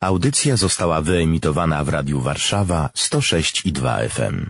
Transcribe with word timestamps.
Audycja 0.00 0.56
została 0.56 1.00
wyemitowana 1.02 1.84
w 1.84 1.88
Radiu 1.88 2.20
Warszawa 2.20 2.90
106 2.94 3.66
i 3.66 3.72
2 3.72 3.98
FM. 4.08 4.46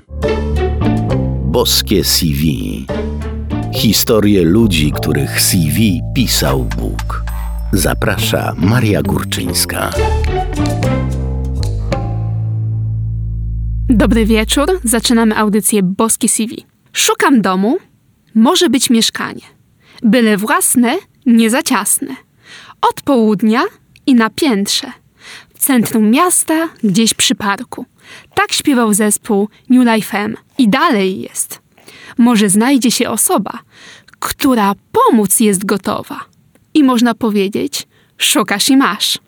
Boskie 1.44 2.04
CV. 2.04 2.86
Historie 3.74 4.44
ludzi, 4.44 4.92
których 4.92 5.40
CV 5.40 6.00
pisał 6.14 6.64
Bóg. 6.64 7.24
Zaprasza 7.72 8.54
Maria 8.58 9.02
Górczyńska. 9.02 9.90
Dobry 13.88 14.26
wieczór. 14.26 14.80
Zaczynamy 14.84 15.36
audycję 15.36 15.82
Boskie 15.82 16.28
CV. 16.28 16.66
Szukam 16.92 17.42
domu. 17.42 17.78
Może 18.34 18.70
być 18.70 18.90
mieszkanie. 18.90 19.42
Byle 20.02 20.36
własne, 20.36 20.96
nie 21.26 21.50
za 21.50 21.62
ciasne. 21.62 22.16
Od 22.90 23.02
południa 23.02 23.62
i 24.06 24.14
na 24.14 24.30
piętrze. 24.30 24.92
Centrum 25.58 26.10
miasta, 26.10 26.68
gdzieś 26.84 27.14
przy 27.14 27.34
parku. 27.34 27.86
Tak 28.34 28.52
śpiewał 28.52 28.94
zespół 28.94 29.48
New 29.70 29.94
Life 29.94 30.18
M. 30.18 30.36
I 30.58 30.68
dalej 30.68 31.20
jest. 31.20 31.60
Może 32.18 32.48
znajdzie 32.48 32.90
się 32.90 33.10
osoba, 33.10 33.58
która 34.18 34.74
pomóc 34.92 35.40
jest 35.40 35.64
gotowa. 35.64 36.20
I 36.74 36.84
można 36.84 37.14
powiedzieć, 37.14 37.86
szukasz 38.18 38.68
i 38.68 38.76
masz. 38.76 39.18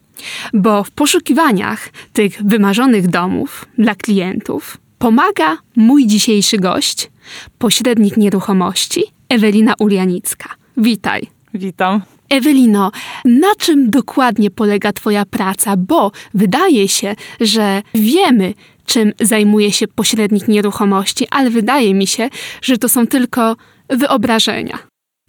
Bo 0.52 0.84
w 0.84 0.90
poszukiwaniach 0.90 1.88
tych 2.12 2.42
wymarzonych 2.42 3.08
domów 3.08 3.64
dla 3.78 3.94
klientów 3.94 4.78
pomaga 4.98 5.56
mój 5.76 6.06
dzisiejszy 6.06 6.58
gość, 6.58 7.10
pośrednik 7.58 8.16
nieruchomości 8.16 9.04
Ewelina 9.28 9.74
Ulianicka. 9.78 10.48
Witaj. 10.76 11.26
Witam. 11.54 12.02
Ewelino, 12.30 12.90
na 13.24 13.54
czym 13.58 13.90
dokładnie 13.90 14.50
polega 14.50 14.92
Twoja 14.92 15.24
praca? 15.24 15.76
Bo 15.76 16.12
wydaje 16.34 16.88
się, 16.88 17.14
że 17.40 17.82
wiemy, 17.94 18.54
czym 18.86 19.12
zajmuje 19.20 19.72
się 19.72 19.88
pośrednik 19.88 20.48
nieruchomości, 20.48 21.26
ale 21.30 21.50
wydaje 21.50 21.94
mi 21.94 22.06
się, 22.06 22.28
że 22.62 22.78
to 22.78 22.88
są 22.88 23.06
tylko 23.06 23.56
wyobrażenia. 23.88 24.78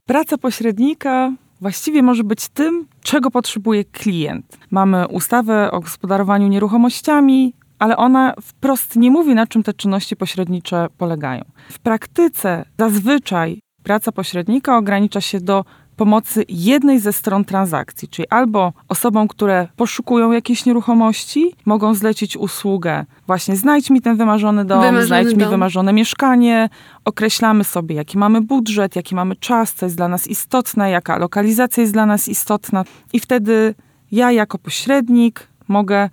Praca 0.06 0.38
pośrednika 0.38 1.34
właściwie 1.62 2.04
może 2.04 2.24
być 2.24 2.50
tym, 2.50 2.88
czego 3.04 3.32
potrzebuje 3.32 3.86
klient. 3.86 4.58
Mamy 4.72 5.08
ustawę 5.08 5.72
o 5.72 5.80
gospodarowaniu 5.80 6.48
nieruchomościami, 6.48 7.54
ale 7.80 7.98
ona 7.98 8.34
wprost 8.42 8.96
nie 8.96 9.12
mówi, 9.12 9.36
na 9.36 9.48
czym 9.48 9.64
te 9.64 9.74
czynności 9.74 10.16
pośrednicze 10.16 10.88
polegają. 10.98 11.44
W 11.70 11.80
praktyce 11.80 12.66
zazwyczaj 12.80 13.60
praca 13.84 14.12
pośrednika 14.12 14.78
ogranicza 14.78 15.22
się 15.22 15.40
do 15.40 15.66
pomocy 16.02 16.46
jednej 16.50 17.00
ze 17.00 17.14
stron 17.14 17.46
transakcji, 17.46 18.08
czyli 18.08 18.28
albo 18.30 18.74
osobom, 18.88 19.28
które 19.28 19.68
poszukują 19.76 20.32
jakiejś 20.32 20.66
nieruchomości, 20.66 21.56
mogą 21.66 21.94
zlecić 21.94 22.38
usługę, 22.38 23.06
właśnie 23.28 23.56
znajdź 23.56 23.90
mi 23.90 24.02
ten 24.02 24.18
wymarzony 24.18 24.66
dom, 24.66 24.82
Wymarzony 24.82 25.08
znajdź 25.08 25.34
mi 25.34 25.38
dom. 25.38 25.50
wymarzone 25.50 25.94
mieszkanie, 25.94 26.70
określamy 27.06 27.64
sobie, 27.64 27.96
jaki 27.96 28.18
mamy 28.18 28.42
budżet, 28.42 28.96
jaki 28.96 29.16
mamy 29.16 29.36
czas, 29.36 29.74
co 29.74 29.86
jest 29.86 29.96
dla 29.96 30.08
nas 30.08 30.28
istotne, 30.28 30.90
jaka 30.90 31.18
lokalizacja 31.18 31.82
jest 31.82 31.94
dla 31.94 32.06
nas 32.06 32.28
istotna 32.28 32.84
i 33.14 33.20
wtedy 33.20 33.76
ja 34.12 34.32
jako 34.32 34.58
pośrednik 34.58 35.48
mogę 35.68 36.10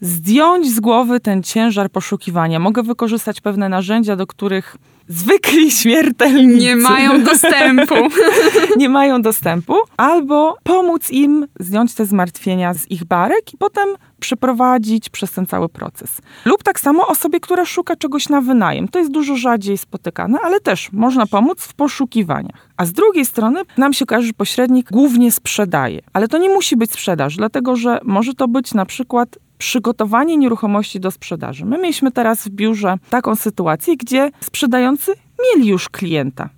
zdjąć 0.00 0.70
z 0.74 0.80
głowy 0.80 1.20
ten 1.20 1.42
ciężar 1.42 1.90
poszukiwania. 1.90 2.58
Mogę 2.58 2.82
wykorzystać 2.82 3.40
pewne 3.40 3.68
narzędzia, 3.68 4.16
do 4.16 4.26
których 4.26 4.76
zwykli 5.08 5.70
śmiertelnicy 5.70 6.64
Nie 6.66 6.76
mają 6.76 7.22
dostępu. 7.24 7.94
nie 8.76 8.88
mają 8.88 9.22
dostępu, 9.22 9.74
albo 9.96 10.56
pomóc 10.62 11.10
im 11.10 11.46
zdjąć 11.60 11.94
te 11.94 12.06
zmartwienia 12.06 12.74
z 12.74 12.90
ich 12.90 13.04
barek 13.04 13.54
i 13.54 13.56
potem 13.56 13.88
przeprowadzić 14.20 15.08
przez 15.08 15.32
ten 15.32 15.46
cały 15.46 15.68
proces. 15.68 16.20
Lub 16.44 16.62
tak 16.62 16.80
samo 16.80 17.06
osobie, 17.06 17.40
która 17.40 17.64
szuka 17.64 17.96
czegoś 17.96 18.28
na 18.28 18.40
wynajem. 18.40 18.88
To 18.88 18.98
jest 18.98 19.10
dużo 19.10 19.36
rzadziej 19.36 19.78
spotykane, 19.78 20.38
ale 20.42 20.60
też 20.60 20.92
można 20.92 21.26
pomóc 21.26 21.62
w 21.62 21.74
poszukiwaniach. 21.74 22.68
A 22.76 22.84
z 22.84 22.92
drugiej 22.92 23.24
strony 23.26 23.62
nam 23.76 23.92
się 23.92 24.06
kojarzy, 24.06 24.26
że 24.26 24.32
pośrednik 24.32 24.90
głównie 24.90 25.32
sprzedaje. 25.32 26.00
Ale 26.12 26.28
to 26.28 26.38
nie 26.38 26.48
musi 26.48 26.76
być 26.76 26.92
sprzedaż, 26.92 27.36
dlatego 27.36 27.76
że 27.76 28.00
może 28.04 28.34
to 28.34 28.48
być 28.48 28.74
na 28.74 28.86
przykład 28.86 29.38
przygotowanie 29.58 30.36
nieruchomości 30.36 31.00
do 31.00 31.10
sprzedaży. 31.10 31.64
My 31.64 31.78
mieliśmy 31.78 32.12
teraz 32.12 32.44
w 32.44 32.50
biurze 32.50 32.96
taką 33.10 33.36
sytuację, 33.36 33.96
gdzie 33.96 34.30
sprzedający 34.40 35.12
mieli 35.44 35.68
już 35.68 35.88
klienta 35.88 36.48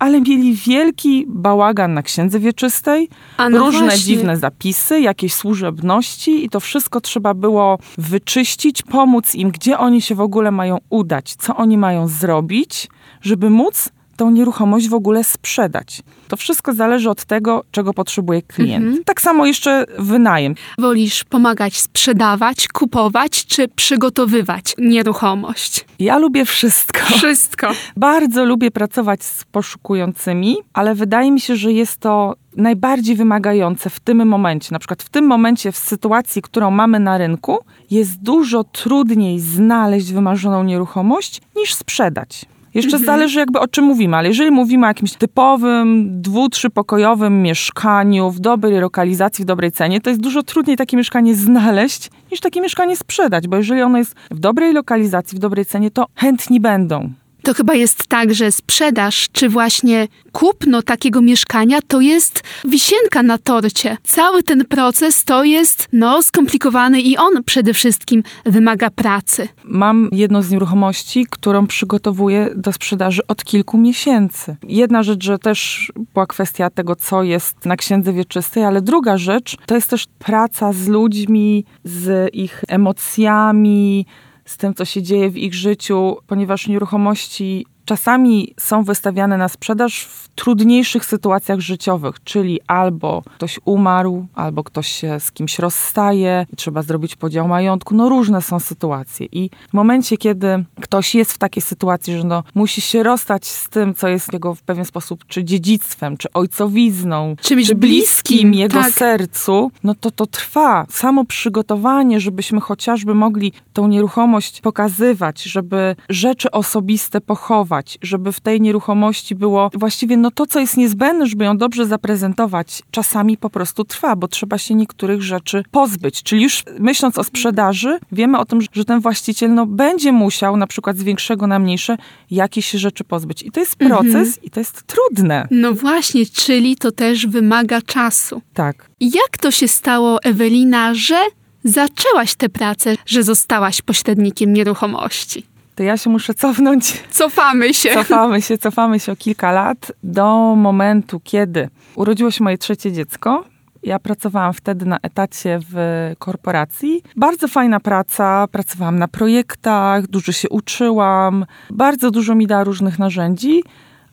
ale 0.00 0.20
mieli 0.20 0.54
wielki 0.54 1.24
bałagan 1.28 1.94
na 1.94 2.02
księdze 2.02 2.40
wieczystej, 2.40 3.08
no 3.38 3.58
różne 3.58 3.80
właśnie. 3.80 4.04
dziwne 4.04 4.36
zapisy, 4.36 5.00
jakieś 5.00 5.34
służebności 5.34 6.44
i 6.44 6.48
to 6.48 6.60
wszystko 6.60 7.00
trzeba 7.00 7.34
było 7.34 7.78
wyczyścić, 7.98 8.82
pomóc 8.82 9.34
im, 9.34 9.50
gdzie 9.50 9.78
oni 9.78 10.02
się 10.02 10.14
w 10.14 10.20
ogóle 10.20 10.50
mają 10.50 10.78
udać, 10.90 11.34
co 11.34 11.56
oni 11.56 11.78
mają 11.78 12.08
zrobić, 12.08 12.88
żeby 13.20 13.50
móc 13.50 13.92
tą 14.20 14.30
nieruchomość 14.30 14.88
w 14.88 14.94
ogóle 14.94 15.24
sprzedać. 15.24 16.02
To 16.28 16.36
wszystko 16.36 16.74
zależy 16.74 17.10
od 17.10 17.24
tego, 17.24 17.64
czego 17.70 17.94
potrzebuje 17.94 18.42
klient. 18.42 18.84
Mhm. 18.84 19.04
Tak 19.04 19.20
samo 19.20 19.46
jeszcze 19.46 19.84
wynajem. 19.98 20.54
Wolisz 20.78 21.24
pomagać 21.24 21.80
sprzedawać, 21.80 22.68
kupować 22.68 23.46
czy 23.46 23.68
przygotowywać 23.68 24.74
nieruchomość? 24.78 25.84
Ja 25.98 26.18
lubię 26.18 26.44
wszystko. 26.44 27.00
Wszystko. 27.16 27.70
Bardzo 27.96 28.44
lubię 28.44 28.70
pracować 28.70 29.24
z 29.24 29.44
poszukującymi, 29.44 30.56
ale 30.72 30.94
wydaje 30.94 31.30
mi 31.30 31.40
się, 31.40 31.56
że 31.56 31.72
jest 31.72 31.96
to 31.96 32.34
najbardziej 32.56 33.16
wymagające 33.16 33.90
w 33.90 34.00
tym 34.00 34.28
momencie. 34.28 34.68
Na 34.72 34.78
przykład 34.78 35.02
w 35.02 35.08
tym 35.08 35.26
momencie, 35.26 35.72
w 35.72 35.76
sytuacji, 35.76 36.42
którą 36.42 36.70
mamy 36.70 37.00
na 37.00 37.18
rynku, 37.18 37.58
jest 37.90 38.22
dużo 38.22 38.64
trudniej 38.64 39.40
znaleźć 39.40 40.12
wymarzoną 40.12 40.64
nieruchomość 40.64 41.40
niż 41.56 41.74
sprzedać. 41.74 42.46
Jeszcze 42.74 42.98
zależy 42.98 43.38
jakby 43.38 43.60
o 43.60 43.68
czym 43.68 43.84
mówimy, 43.84 44.16
ale 44.16 44.28
jeżeli 44.28 44.50
mówimy 44.50 44.86
o 44.86 44.88
jakimś 44.88 45.12
typowym, 45.12 46.08
dwu, 46.22 46.48
trzypokojowym 46.48 47.42
mieszkaniu 47.42 48.30
w 48.30 48.40
dobrej 48.40 48.80
lokalizacji, 48.80 49.42
w 49.42 49.46
dobrej 49.46 49.72
cenie, 49.72 50.00
to 50.00 50.10
jest 50.10 50.22
dużo 50.22 50.42
trudniej 50.42 50.76
takie 50.76 50.96
mieszkanie 50.96 51.34
znaleźć 51.34 52.10
niż 52.30 52.40
takie 52.40 52.60
mieszkanie 52.60 52.96
sprzedać, 52.96 53.48
bo 53.48 53.56
jeżeli 53.56 53.82
ono 53.82 53.98
jest 53.98 54.14
w 54.30 54.38
dobrej 54.38 54.72
lokalizacji, 54.72 55.36
w 55.36 55.38
dobrej 55.38 55.66
cenie, 55.66 55.90
to 55.90 56.06
chętni 56.14 56.60
będą. 56.60 57.10
To 57.42 57.54
chyba 57.54 57.74
jest 57.74 58.06
tak, 58.06 58.34
że 58.34 58.52
sprzedaż 58.52 59.28
czy 59.32 59.48
właśnie 59.48 60.08
kupno 60.32 60.82
takiego 60.82 61.22
mieszkania 61.22 61.78
to 61.88 62.00
jest 62.00 62.42
wisienka 62.64 63.22
na 63.22 63.38
torcie. 63.38 63.96
Cały 64.02 64.42
ten 64.42 64.64
proces 64.64 65.24
to 65.24 65.44
jest 65.44 65.88
no 65.92 66.22
skomplikowany 66.22 67.00
i 67.00 67.16
on 67.16 67.44
przede 67.44 67.74
wszystkim 67.74 68.22
wymaga 68.44 68.90
pracy. 68.90 69.48
Mam 69.64 70.08
jedną 70.12 70.42
z 70.42 70.50
nieruchomości, 70.50 71.26
którą 71.30 71.66
przygotowuję 71.66 72.50
do 72.56 72.72
sprzedaży 72.72 73.22
od 73.28 73.44
kilku 73.44 73.78
miesięcy. 73.78 74.56
Jedna 74.68 75.02
rzecz, 75.02 75.24
że 75.24 75.38
też 75.38 75.92
była 76.14 76.26
kwestia 76.26 76.70
tego, 76.70 76.96
co 76.96 77.22
jest 77.22 77.66
na 77.66 77.76
księdze 77.76 78.12
wieczystej, 78.12 78.64
ale 78.64 78.82
druga 78.82 79.18
rzecz 79.18 79.56
to 79.66 79.74
jest 79.74 79.90
też 79.90 80.06
praca 80.18 80.72
z 80.72 80.88
ludźmi, 80.88 81.64
z 81.84 82.34
ich 82.34 82.64
emocjami, 82.68 84.06
z 84.50 84.56
tym, 84.56 84.74
co 84.74 84.84
się 84.84 85.02
dzieje 85.02 85.30
w 85.30 85.36
ich 85.36 85.54
życiu, 85.54 86.16
ponieważ 86.26 86.68
nieruchomości 86.68 87.66
czasami 87.84 88.54
są 88.60 88.84
wystawiane 88.84 89.36
na 89.36 89.48
sprzedaż 89.48 90.04
w 90.04 90.28
trudniejszych 90.28 91.04
sytuacjach 91.04 91.60
życiowych, 91.60 92.16
czyli 92.24 92.60
albo 92.66 93.22
ktoś 93.34 93.60
umarł, 93.64 94.26
albo 94.34 94.64
ktoś 94.64 94.88
się 94.88 95.20
z 95.20 95.32
kimś 95.32 95.58
rozstaje 95.58 96.46
i 96.52 96.56
trzeba 96.56 96.82
zrobić 96.82 97.16
podział 97.16 97.48
majątku. 97.48 97.94
No 97.94 98.08
różne 98.08 98.42
są 98.42 98.60
sytuacje 98.60 99.26
i 99.32 99.50
w 99.70 99.72
momencie, 99.72 100.16
kiedy 100.16 100.64
ktoś 100.80 101.14
jest 101.14 101.32
w 101.32 101.38
takiej 101.38 101.62
sytuacji, 101.62 102.16
że 102.16 102.24
no, 102.24 102.42
musi 102.54 102.80
się 102.80 103.02
rozstać 103.02 103.46
z 103.46 103.68
tym, 103.68 103.94
co 103.94 104.08
jest 104.08 104.32
jego 104.32 104.54
w 104.54 104.62
pewien 104.62 104.84
sposób 104.84 105.24
czy 105.26 105.44
dziedzictwem, 105.44 106.16
czy 106.16 106.32
ojcowizną, 106.32 107.36
Czymś 107.42 107.66
czy 107.66 107.74
bliskim 107.74 108.10
bliskim, 108.30 108.54
jego 108.54 108.82
tak. 108.82 108.92
sercu, 108.92 109.70
no 109.84 109.94
to 109.94 110.10
to 110.10 110.26
trwa. 110.26 110.86
Samo 110.90 111.24
przygotowanie, 111.24 112.20
żebyśmy 112.20 112.60
chociażby 112.60 113.14
mogli 113.14 113.52
tą 113.72 113.88
nieruchomość 113.88 114.60
pokazywać, 114.60 115.42
żeby 115.42 115.96
rzeczy 116.08 116.50
osobiste 116.50 117.20
pochować, 117.20 117.79
żeby 118.02 118.32
w 118.32 118.40
tej 118.40 118.60
nieruchomości 118.60 119.34
było 119.34 119.70
właściwie 119.74 120.16
no 120.16 120.30
to, 120.30 120.46
co 120.46 120.60
jest 120.60 120.76
niezbędne, 120.76 121.26
żeby 121.26 121.44
ją 121.44 121.56
dobrze 121.56 121.86
zaprezentować, 121.86 122.82
czasami 122.90 123.36
po 123.36 123.50
prostu 123.50 123.84
trwa, 123.84 124.16
bo 124.16 124.28
trzeba 124.28 124.58
się 124.58 124.74
niektórych 124.74 125.22
rzeczy 125.22 125.64
pozbyć. 125.70 126.22
Czyli 126.22 126.42
już 126.42 126.64
myśląc 126.78 127.18
o 127.18 127.24
sprzedaży, 127.24 127.98
wiemy 128.12 128.38
o 128.38 128.44
tym, 128.44 128.60
że 128.72 128.84
ten 128.84 129.00
właściciel 129.00 129.54
no, 129.54 129.66
będzie 129.66 130.12
musiał 130.12 130.56
na 130.56 130.66
przykład 130.66 130.96
z 130.98 131.02
większego 131.02 131.46
na 131.46 131.58
mniejsze 131.58 131.96
jakieś 132.30 132.70
rzeczy 132.70 133.04
pozbyć. 133.04 133.42
I 133.42 133.50
to 133.50 133.60
jest 133.60 133.76
proces 133.76 134.38
i 134.42 134.50
to 134.50 134.60
jest 134.60 134.82
trudne. 134.82 135.48
No 135.50 135.72
właśnie, 135.72 136.26
czyli 136.26 136.76
to 136.76 136.92
też 136.92 137.26
wymaga 137.26 137.82
czasu. 137.82 138.42
Tak. 138.54 138.90
Jak 139.00 139.38
to 139.40 139.50
się 139.50 139.68
stało, 139.68 140.22
Ewelina, 140.22 140.94
że 140.94 141.16
zaczęłaś 141.64 142.34
tę 142.34 142.48
pracę, 142.48 142.96
że 143.06 143.22
zostałaś 143.22 143.82
pośrednikiem 143.82 144.52
nieruchomości? 144.52 145.49
Ja 145.84 145.96
się 145.96 146.10
muszę 146.10 146.34
cofnąć 146.34 147.02
Cofamy 147.10 147.74
się. 147.74 147.94
Cofamy 147.94 148.42
się, 148.42 148.58
cofamy 148.58 149.00
się 149.00 149.12
o 149.12 149.16
kilka 149.16 149.52
lat 149.52 149.92
do 150.02 150.54
momentu, 150.56 151.20
kiedy 151.24 151.68
urodziło 151.94 152.30
się 152.30 152.44
moje 152.44 152.58
trzecie 152.58 152.92
dziecko 152.92 153.44
Ja 153.82 153.98
pracowałam 153.98 154.52
wtedy 154.52 154.86
na 154.86 154.98
etacie 155.02 155.60
w 155.70 155.74
korporacji. 156.18 157.02
Bardzo 157.16 157.48
fajna 157.48 157.80
praca, 157.80 158.48
pracowałam 158.52 158.98
na 158.98 159.08
projektach, 159.08 160.06
dużo 160.06 160.32
się 160.32 160.48
uczyłam, 160.48 161.46
bardzo 161.70 162.10
dużo 162.10 162.34
mi 162.34 162.46
dała 162.46 162.64
różnych 162.64 162.98
narzędzi, 162.98 163.62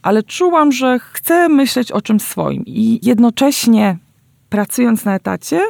ale 0.02 0.24
czułam, 0.24 0.72
że 0.72 1.00
chcę 1.00 1.50
myśleć 1.50 1.92
o 1.92 2.02
czymś 2.02 2.22
swoim 2.22 2.63
i 2.66 3.00
jednocześnie 3.04 3.98
pracując 4.50 5.06
na 5.06 5.16
etacie, 5.16 5.62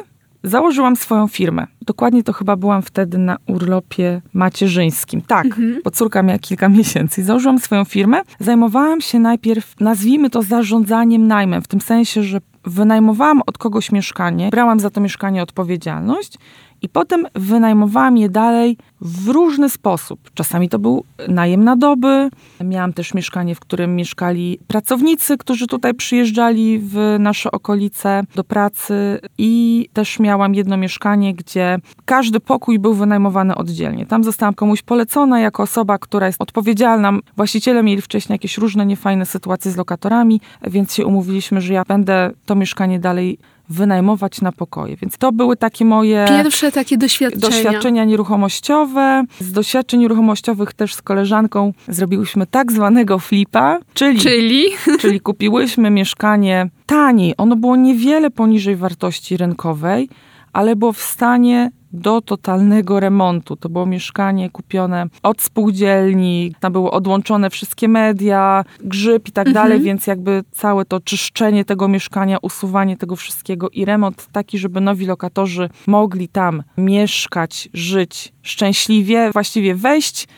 założyłam 0.42 0.96
swoją 0.96 1.28
firmę. 1.28 1.66
Dokładnie 1.82 2.22
to 2.22 2.32
chyba 2.32 2.56
byłam 2.56 2.82
wtedy 2.82 3.18
na 3.18 3.36
urlopie 3.46 4.22
macierzyńskim. 4.32 5.22
Tak, 5.22 5.46
bo 5.84 5.90
córka 5.90 6.22
miała 6.22 6.38
kilka 6.38 6.68
miesięcy. 6.78 7.24
Założyłam 7.24 7.58
swoją 7.58 7.84
firmę. 7.84 8.20
Zajmowałam 8.40 9.00
się 9.00 9.18
najpierw, 9.18 9.80
nazwijmy 9.80 10.30
to 10.30 10.42
zarządzaniem 10.42 11.26
najmem, 11.26 11.62
w 11.62 11.68
tym 11.68 11.80
sensie, 11.80 12.22
że 12.22 12.40
wynajmowałam 12.64 13.42
od 13.46 13.58
kogoś 13.58 13.92
mieszkanie, 13.92 14.48
brałam 14.50 14.80
za 14.80 14.90
to 14.90 15.00
mieszkanie 15.00 15.42
odpowiedzialność 15.42 16.38
i 16.82 16.88
potem 16.88 17.26
wynajmowałam 17.34 18.16
je 18.16 18.28
dalej 18.28 18.76
w 19.00 19.28
różny 19.28 19.68
sposób. 19.68 20.20
Czasami 20.34 20.68
to 20.68 20.78
był 20.78 21.04
najem 21.28 21.64
na 21.64 21.76
doby. 21.76 22.30
Miałam 22.64 22.92
też 22.92 23.14
mieszkanie, 23.14 23.54
w 23.54 23.60
którym 23.60 23.96
mieszkali 23.96 24.58
pracownicy, 24.66 25.38
którzy 25.38 25.66
tutaj 25.66 25.94
przyjeżdżali 25.94 26.78
w 26.78 27.16
nasze 27.18 27.50
okolice 27.50 28.22
do 28.34 28.44
pracy 28.44 29.20
i 29.38 29.86
też 29.92 30.18
miałam 30.18 30.54
jedno 30.54 30.76
mieszkanie, 30.76 31.34
gdzie 31.34 31.78
każdy 32.04 32.40
pokój 32.40 32.78
był 32.78 32.94
wynajmowany 32.94 33.54
oddzielnie. 33.54 34.06
Tam 34.06 34.24
zostałam 34.24 34.54
komuś 34.54 34.82
polecona 34.82 35.40
jako 35.40 35.62
osoba, 35.62 35.98
która 35.98 36.26
jest 36.26 36.42
odpowiedzialna. 36.42 37.12
Właściciele 37.36 37.82
mieli 37.82 38.02
wcześniej 38.02 38.34
jakieś 38.34 38.58
różne 38.58 38.86
niefajne 38.86 39.26
sytuacje 39.26 39.70
z 39.70 39.76
lokatorami, 39.76 40.40
więc 40.66 40.94
się 40.94 41.06
umówiliśmy, 41.06 41.60
że 41.60 41.74
ja 41.74 41.82
będę 41.88 42.30
to 42.46 42.54
mieszkanie 42.54 42.98
dalej 42.98 43.38
wynajmować 43.70 44.40
na 44.40 44.52
pokoje. 44.52 44.96
Więc 44.96 45.18
to 45.18 45.32
były 45.32 45.56
takie 45.56 45.84
moje 45.84 46.24
Pierwsze 46.28 46.72
takie 46.72 46.98
doświadczenia. 46.98 47.40
doświadczenia 47.48 48.04
nieruchomościowe. 48.04 49.24
Z 49.40 49.52
doświadczeń 49.52 50.00
nieruchomościowych 50.00 50.72
też 50.72 50.94
z 50.94 51.02
koleżanką 51.02 51.72
zrobiłyśmy 51.88 52.46
tak 52.46 52.72
zwanego 52.72 53.18
flipa, 53.18 53.78
czyli, 53.94 54.20
Czyli 54.20 54.64
czyli 55.00 55.20
kupiłyśmy 55.20 55.90
mieszkanie 55.90 56.70
taniej. 56.86 57.34
Ono 57.36 57.56
było 57.56 57.76
niewiele 57.76 58.30
poniżej 58.30 58.76
wartości 58.76 59.36
rynkowej, 59.36 60.08
ale 60.52 60.76
było 60.76 60.92
w 60.92 61.02
stanie 61.02 61.70
do 61.92 62.20
totalnego 62.20 63.00
remontu. 63.00 63.56
To 63.56 63.68
było 63.68 63.86
mieszkanie 63.86 64.50
kupione 64.50 65.06
od 65.22 65.42
spółdzielni, 65.42 66.54
tam 66.60 66.72
były 66.72 66.90
odłączone 66.90 67.50
wszystkie 67.50 67.88
media, 67.88 68.64
grzyb 68.80 69.28
i 69.28 69.32
tak 69.32 69.52
dalej, 69.52 69.80
więc 69.80 70.06
jakby 70.06 70.44
całe 70.50 70.84
to 70.84 71.00
czyszczenie 71.00 71.64
tego 71.64 71.88
mieszkania, 71.88 72.38
usuwanie 72.42 72.96
tego 72.96 73.16
wszystkiego 73.16 73.70
i 73.70 73.84
remont 73.84 74.28
taki, 74.32 74.58
żeby 74.58 74.80
nowi 74.80 75.06
lokatorzy 75.06 75.70
mogli 75.86 76.28
tam 76.28 76.62
mieszkać, 76.78 77.68
żyć 77.72 78.32
szczęśliwie, 78.42 79.30
właściwie 79.32 79.74
wejść 79.74 80.28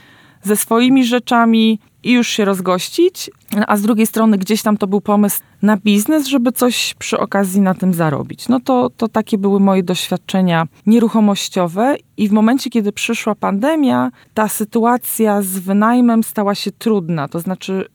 ze 0.43 0.56
swoimi 0.56 1.05
rzeczami 1.05 1.79
i 2.02 2.12
już 2.12 2.29
się 2.29 2.44
rozgościć, 2.44 3.31
a 3.67 3.76
z 3.76 3.82
drugiej 3.82 4.06
strony 4.06 4.38
gdzieś 4.38 4.62
tam 4.62 4.76
to 4.76 4.87
był 4.87 5.00
pomysł 5.00 5.41
na 5.62 5.76
biznes, 5.76 6.26
żeby 6.26 6.52
coś 6.52 6.94
przy 6.99 7.19
okazji 7.19 7.61
na 7.61 7.75
tym 7.75 7.94
zarobić. 7.94 8.49
No 8.49 8.61
to, 8.61 8.91
to 8.97 9.08
takie 9.08 9.38
były 9.38 9.61
moje 9.61 9.82
doświadczenia 9.82 10.67
nieruchomościowe 10.87 11.97
i 12.17 12.29
w 12.29 12.32
momencie, 12.32 12.70
kiedy 12.70 12.93
przyszła 12.93 13.35
pandemia, 13.35 14.11
ta 14.35 14.49
sytuacja 14.49 15.43
z 15.43 15.58
wynajmem 15.58 16.23
stała 16.23 16.55
się 16.55 16.70
trudna, 16.70 17.29
to 17.29 17.41
znaczy 17.41 17.88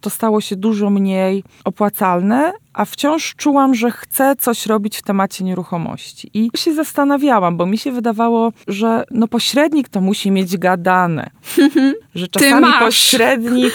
to 0.00 0.10
stało 0.10 0.40
się 0.40 0.56
dużo 0.56 0.90
mniej 0.90 1.44
opłacalne, 1.64 2.52
a 2.72 2.84
wciąż 2.84 3.34
czułam, 3.36 3.74
że 3.74 3.90
chcę 3.90 4.36
coś 4.36 4.66
robić 4.66 4.98
w 4.98 5.02
temacie 5.02 5.44
nieruchomości. 5.44 6.30
I 6.34 6.50
się 6.56 6.74
zastanawiałam, 6.74 7.56
bo 7.56 7.66
mi 7.66 7.78
się 7.78 7.92
wydawało, 7.92 8.52
że 8.68 9.04
no 9.10 9.28
pośrednik 9.28 9.88
to 9.88 10.00
musi 10.00 10.30
mieć 10.30 10.56
gadane. 10.56 11.30
że 12.14 12.28
czasami 12.28 12.66
pośrednik 12.78 13.72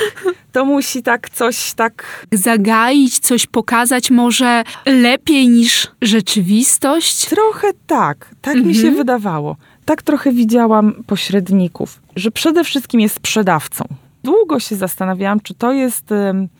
to 0.52 0.66
musi 0.66 1.04
tak 1.04 1.30
coś 1.30 1.74
tak 1.74 2.25
zagaić, 2.31 3.20
coś 3.20 3.48
pokazać 3.48 4.12
może 4.12 4.64
lepiej 4.86 5.50
niż 5.50 5.88
rzeczywistość. 6.02 7.25
Trochę 7.25 7.68
tak, 7.88 8.30
tak 8.42 8.56
mi 8.66 8.75
się 8.75 8.92
wydawało. 8.92 9.56
Tak 9.86 10.02
trochę 10.02 10.31
widziałam 10.31 11.04
pośredników, 11.08 12.00
że 12.16 12.31
przede 12.31 12.64
wszystkim 12.64 13.02
jest 13.02 13.16
sprzedawcą. 13.16 13.86
Długo 14.24 14.60
się 14.60 14.75
zastanawiałam, 14.75 15.40
czy 15.40 15.54
to 15.54 15.72
jest 15.72 16.12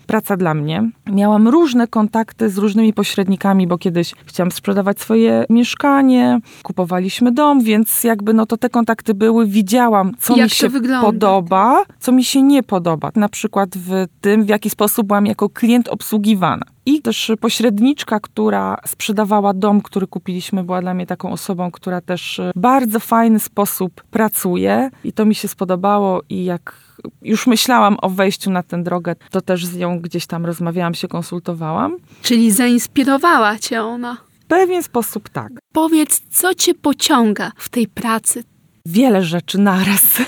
praca 0.04 0.36
dla 0.36 0.54
mnie. 0.54 0.90
Miałam 1.12 1.48
różne 1.48 1.88
kontakty 1.88 2.50
z 2.50 2.58
różnymi 2.58 2.92
pośrednikami, 2.92 3.66
bo 3.66 3.78
kiedyś 3.78 4.14
chciałam 4.26 4.50
sprzedawać 4.52 5.00
swoje 5.00 5.44
mieszkanie, 5.50 6.40
kupowaliśmy 6.62 7.32
dom, 7.32 7.62
więc 7.62 8.04
jakby 8.04 8.34
no 8.34 8.46
to 8.46 8.56
te 8.56 8.70
kontakty 8.70 9.14
były, 9.14 9.46
widziałam, 9.46 10.12
co 10.20 10.36
Jak 10.36 10.44
mi 10.44 10.50
się 10.50 10.68
wygląda? 10.68 11.06
podoba, 11.06 11.84
co 12.00 12.12
mi 12.12 12.24
się 12.24 12.42
nie 12.42 12.62
podoba. 12.62 13.10
Na 13.16 13.28
przykład 13.28 13.70
w 13.76 14.06
tym, 14.20 14.44
w 14.44 14.48
jaki 14.48 14.70
sposób 14.70 15.06
byłam 15.06 15.26
jako 15.26 15.48
klient 15.48 15.88
obsługiwana. 15.88 16.66
I 16.86 17.02
też 17.02 17.32
pośredniczka, 17.40 18.20
która 18.20 18.76
sprzedawała 18.86 19.54
dom, 19.54 19.80
który 19.80 20.06
kupiliśmy, 20.06 20.64
była 20.64 20.80
dla 20.80 20.94
mnie 20.94 21.06
taką 21.06 21.32
osobą, 21.32 21.70
która 21.70 22.00
też 22.00 22.40
w 22.56 22.60
bardzo 22.60 23.00
fajny 23.00 23.38
sposób 23.38 24.02
pracuje 24.10 24.90
i 25.04 25.12
to 25.12 25.24
mi 25.24 25.34
się 25.34 25.48
spodobało 25.48 26.22
i 26.28 26.44
jak 26.44 26.84
już 27.22 27.46
myślałam 27.46 27.96
o 28.02 28.10
wejściu 28.10 28.50
na 28.50 28.62
tę 28.62 28.82
drogę, 28.82 29.16
to 29.30 29.40
też 29.40 29.66
z 29.66 29.76
nią 29.76 29.93
gdzieś 30.00 30.26
tam 30.26 30.46
rozmawiałam, 30.46 30.94
się 30.94 31.08
konsultowałam. 31.08 31.96
Czyli 32.22 32.50
zainspirowała 32.50 33.58
cię 33.58 33.82
ona. 33.82 34.16
W 34.40 34.46
pewien 34.46 34.82
sposób 34.82 35.28
tak. 35.28 35.52
Powiedz, 35.72 36.22
co 36.30 36.54
cię 36.54 36.74
pociąga 36.74 37.52
w 37.56 37.68
tej 37.68 37.88
pracy? 37.88 38.44
Wiele 38.86 39.22
rzeczy 39.22 39.58
naraz. 39.58 40.02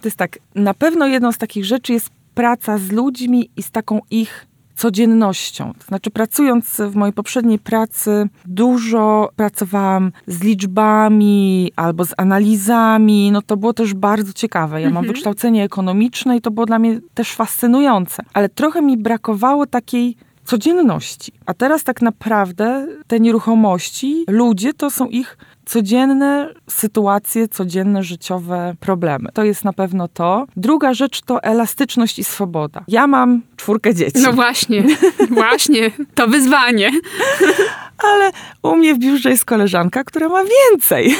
To 0.00 0.06
jest 0.06 0.16
tak, 0.16 0.38
na 0.54 0.74
pewno 0.74 1.06
jedną 1.06 1.32
z 1.32 1.38
takich 1.38 1.64
rzeczy 1.64 1.92
jest 1.92 2.10
praca 2.34 2.78
z 2.78 2.92
ludźmi 2.92 3.50
i 3.56 3.62
z 3.62 3.70
taką 3.70 4.00
ich 4.10 4.46
codziennością. 4.80 5.72
To 5.78 5.84
znaczy, 5.84 6.10
pracując 6.10 6.80
w 6.90 6.94
mojej 6.94 7.12
poprzedniej 7.12 7.58
pracy, 7.58 8.28
dużo 8.46 9.30
pracowałam 9.36 10.12
z 10.26 10.42
liczbami 10.42 11.72
albo 11.76 12.04
z 12.04 12.14
analizami. 12.16 13.32
No 13.32 13.42
to 13.42 13.56
było 13.56 13.72
też 13.72 13.94
bardzo 13.94 14.32
ciekawe. 14.32 14.82
Ja 14.82 14.90
mam 14.90 15.06
wykształcenie 15.06 15.64
ekonomiczne 15.64 16.36
i 16.36 16.40
to 16.40 16.50
było 16.50 16.66
dla 16.66 16.78
mnie 16.78 17.00
też 17.14 17.34
fascynujące. 17.34 18.22
Ale 18.32 18.48
trochę 18.48 18.82
mi 18.82 18.96
brakowało 18.96 19.66
takiej 19.66 20.16
codzienności. 20.44 21.32
A 21.46 21.54
teraz 21.54 21.84
tak 21.84 22.02
naprawdę 22.02 22.86
te 23.06 23.20
nieruchomości, 23.20 24.24
ludzie 24.28 24.74
to 24.74 24.90
są 24.90 25.06
ich 25.06 25.38
codzienne 25.70 26.54
sytuacje, 26.70 27.48
codzienne 27.48 28.02
życiowe 28.02 28.74
problemy. 28.80 29.28
To 29.34 29.44
jest 29.44 29.64
na 29.64 29.72
pewno 29.72 30.08
to. 30.08 30.46
Druga 30.56 30.94
rzecz 30.94 31.20
to 31.22 31.42
elastyczność 31.42 32.18
i 32.18 32.24
swoboda. 32.24 32.84
Ja 32.88 33.06
mam 33.06 33.42
czwórkę 33.56 33.94
dzieci, 33.94 34.18
No 34.22 34.32
właśnie, 34.32 34.84
właśnie, 35.30 35.90
to 36.14 36.28
wyzwanie. 36.28 36.90
ale 38.12 38.30
u 38.62 38.76
mnie 38.76 38.94
w 38.94 38.98
biurze 38.98 39.30
jest 39.30 39.44
koleżanka, 39.44 40.04
która 40.04 40.28
ma 40.28 40.42
więcej. 40.44 41.14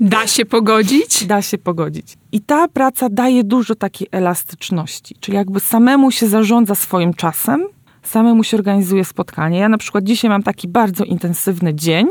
Da 0.00 0.26
się 0.26 0.44
pogodzić? 0.44 1.24
Da 1.24 1.42
się 1.42 1.58
pogodzić. 1.58 2.06
I 2.32 2.40
ta 2.40 2.68
praca 2.68 3.08
daje 3.08 3.44
dużo 3.44 3.74
takiej 3.74 4.08
elastyczności, 4.12 5.16
czyli 5.20 5.36
jakby 5.36 5.60
samemu 5.60 6.10
się 6.10 6.26
zarządza 6.28 6.74
swoim 6.74 7.14
czasem, 7.14 7.66
samemu 8.02 8.44
się 8.44 8.56
organizuje 8.56 9.04
spotkanie. 9.04 9.58
Ja 9.58 9.68
na 9.68 9.78
przykład 9.78 10.04
dzisiaj 10.04 10.28
mam 10.28 10.42
taki 10.42 10.68
bardzo 10.68 11.04
intensywny 11.04 11.74
dzień, 11.74 12.06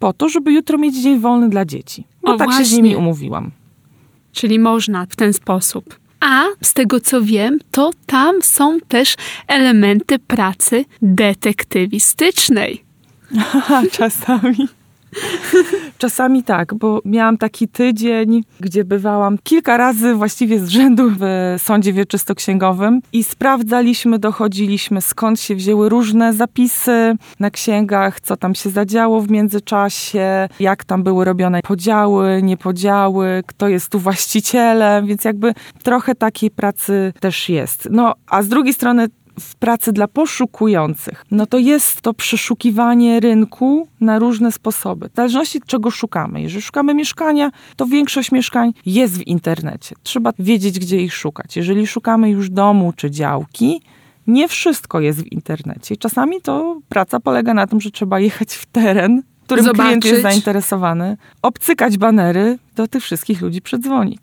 po 0.00 0.12
to, 0.12 0.28
żeby 0.28 0.52
jutro 0.52 0.78
mieć 0.78 1.02
dzień 1.02 1.20
wolny 1.20 1.48
dla 1.48 1.64
dzieci. 1.64 2.04
Bo 2.22 2.34
O, 2.34 2.36
tak 2.36 2.48
się 2.48 2.54
z 2.54 2.56
właśnie. 2.58 2.76
nimi 2.76 2.96
umówiłam. 2.96 3.50
Czyli 4.32 4.58
można 4.58 5.06
w 5.06 5.16
ten 5.16 5.32
sposób. 5.32 5.98
A 6.20 6.44
z 6.62 6.74
tego 6.74 7.00
co 7.00 7.22
wiem, 7.22 7.58
to 7.70 7.90
tam 8.06 8.42
są 8.42 8.78
też 8.88 9.14
elementy 9.48 10.18
pracy 10.18 10.84
detektywistycznej. 11.02 12.84
Czasami. 13.92 14.68
Czasami 15.98 16.42
tak, 16.42 16.74
bo 16.74 17.00
miałam 17.04 17.38
taki 17.38 17.68
tydzień, 17.68 18.44
gdzie 18.60 18.84
bywałam 18.84 19.38
kilka 19.42 19.76
razy 19.76 20.14
właściwie 20.14 20.60
z 20.60 20.68
rzędu 20.68 21.10
w 21.18 21.54
sądzie 21.58 21.92
wieczystoksięgowym 21.92 23.00
i 23.12 23.24
sprawdzaliśmy, 23.24 24.18
dochodziliśmy 24.18 25.00
skąd 25.00 25.40
się 25.40 25.54
wzięły 25.54 25.88
różne 25.88 26.32
zapisy 26.32 27.16
na 27.40 27.50
księgach, 27.50 28.20
co 28.20 28.36
tam 28.36 28.54
się 28.54 28.70
zadziało 28.70 29.20
w 29.20 29.30
międzyczasie, 29.30 30.48
jak 30.60 30.84
tam 30.84 31.02
były 31.02 31.24
robione 31.24 31.60
podziały, 31.62 32.40
niepodziały, 32.42 33.42
kto 33.46 33.68
jest 33.68 33.88
tu 33.88 33.98
właścicielem, 33.98 35.06
więc 35.06 35.24
jakby 35.24 35.54
trochę 35.82 36.14
takiej 36.14 36.50
pracy 36.50 37.12
też 37.20 37.48
jest. 37.48 37.88
No, 37.90 38.14
a 38.26 38.42
z 38.42 38.48
drugiej 38.48 38.74
strony 38.74 39.08
w 39.40 39.56
pracy 39.56 39.92
dla 39.92 40.08
poszukujących, 40.08 41.24
no 41.30 41.46
to 41.46 41.58
jest 41.58 42.00
to 42.00 42.14
przeszukiwanie 42.14 43.20
rynku 43.20 43.88
na 44.00 44.18
różne 44.18 44.52
sposoby. 44.52 45.08
W 45.08 45.16
zależności 45.16 45.60
czego 45.66 45.90
szukamy. 45.90 46.42
Jeżeli 46.42 46.62
szukamy 46.62 46.94
mieszkania, 46.94 47.50
to 47.76 47.86
większość 47.86 48.32
mieszkań 48.32 48.72
jest 48.86 49.18
w 49.18 49.26
internecie. 49.26 49.96
Trzeba 50.02 50.32
wiedzieć, 50.38 50.78
gdzie 50.78 51.00
ich 51.00 51.14
szukać. 51.14 51.56
Jeżeli 51.56 51.86
szukamy 51.86 52.30
już 52.30 52.50
domu 52.50 52.92
czy 52.96 53.10
działki, 53.10 53.82
nie 54.26 54.48
wszystko 54.48 55.00
jest 55.00 55.22
w 55.22 55.32
internecie. 55.32 55.96
Czasami 55.96 56.40
to 56.40 56.80
praca 56.88 57.20
polega 57.20 57.54
na 57.54 57.66
tym, 57.66 57.80
że 57.80 57.90
trzeba 57.90 58.20
jechać 58.20 58.54
w 58.54 58.66
teren 58.66 59.22
którym 59.50 59.64
klient 59.64 59.78
Zobaczyć. 59.78 60.10
jest 60.10 60.22
zainteresowany, 60.22 61.16
obcykać 61.42 61.98
banery, 61.98 62.58
do 62.76 62.88
tych 62.88 63.02
wszystkich 63.02 63.42
ludzi 63.42 63.62
przedzwonić. 63.62 64.22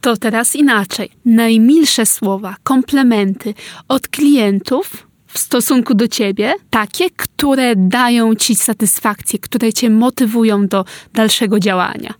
To 0.00 0.16
teraz 0.16 0.56
inaczej. 0.56 1.10
Najmilsze 1.24 2.06
słowa, 2.06 2.56
komplementy 2.62 3.54
od 3.88 4.08
klientów 4.08 5.06
w 5.26 5.38
stosunku 5.38 5.94
do 5.94 6.08
ciebie, 6.08 6.52
takie, 6.70 7.10
które 7.10 7.76
dają 7.76 8.34
ci 8.34 8.56
satysfakcję, 8.56 9.38
które 9.38 9.72
cię 9.72 9.90
motywują 9.90 10.66
do 10.66 10.84
dalszego 11.14 11.60
działania. 11.60 12.14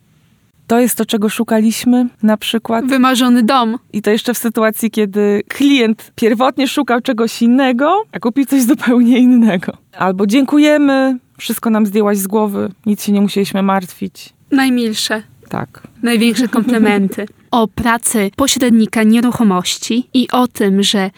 To 0.66 0.80
jest 0.80 0.96
to, 0.96 1.06
czego 1.06 1.28
szukaliśmy 1.28 2.08
na 2.22 2.36
przykład. 2.36 2.86
Wymarzony 2.86 3.42
dom. 3.42 3.78
I 3.92 4.02
to 4.02 4.10
jeszcze 4.10 4.34
w 4.34 4.38
sytuacji, 4.38 4.90
kiedy 4.90 5.42
klient 5.48 6.12
pierwotnie 6.14 6.68
szukał 6.68 7.00
czegoś 7.00 7.42
innego, 7.42 8.02
a 8.12 8.18
kupił 8.18 8.44
coś 8.46 8.62
zupełnie 8.62 9.18
innego. 9.18 9.72
Albo 9.92 10.26
dziękujemy, 10.26 11.18
wszystko 11.38 11.70
nam 11.70 11.86
zdjęłaś 11.86 12.18
z 12.18 12.26
głowy, 12.26 12.68
nic 12.86 13.04
się 13.04 13.12
nie 13.12 13.20
musieliśmy 13.20 13.62
martwić. 13.62 14.32
Najmilsze. 14.50 15.22
Tak. 15.50 15.82
Największe 16.02 16.48
komplementy. 16.48 17.26
O 17.50 17.68
pracy 17.68 18.30
pośrednika 18.36 19.02
nieruchomości 19.02 20.08
i 20.14 20.28
o 20.32 20.48
tym, 20.48 20.82
że 20.82 21.10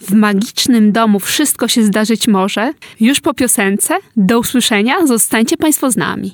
w 0.00 0.12
magicznym 0.12 0.92
domu 0.92 1.20
wszystko 1.20 1.68
się 1.68 1.82
zdarzyć 1.84 2.28
może, 2.28 2.72
już 3.00 3.20
po 3.20 3.34
piosence. 3.34 3.96
Do 4.16 4.38
usłyszenia, 4.38 5.06
zostańcie 5.06 5.56
Państwo 5.56 5.90
z 5.90 5.96
nami. 5.96 6.32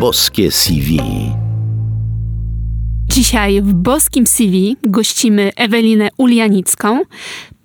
Boskie 0.00 0.50
CV. 0.50 1.00
Dzisiaj 3.08 3.62
w 3.62 3.74
Boskim 3.74 4.26
CV 4.26 4.76
gościmy 4.82 5.52
Ewelinę 5.56 6.08
Ulianicką, 6.16 7.00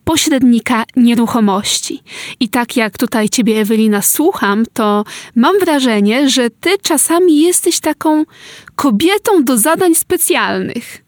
pośrednika 0.10 0.84
nieruchomości. 0.96 2.04
I 2.40 2.50
tak 2.50 2.76
jak 2.76 2.98
tutaj 2.98 3.30
ciebie, 3.30 3.60
Ewelina, 3.60 4.02
słucham, 4.02 4.64
to 4.74 5.04
mam 5.36 5.60
wrażenie, 5.60 6.30
że 6.30 6.50
ty 6.50 6.70
czasami 6.82 7.42
jesteś 7.42 7.80
taką 7.80 8.24
kobietą 8.76 9.44
do 9.44 9.58
zadań 9.58 9.96
specjalnych. 9.96 11.04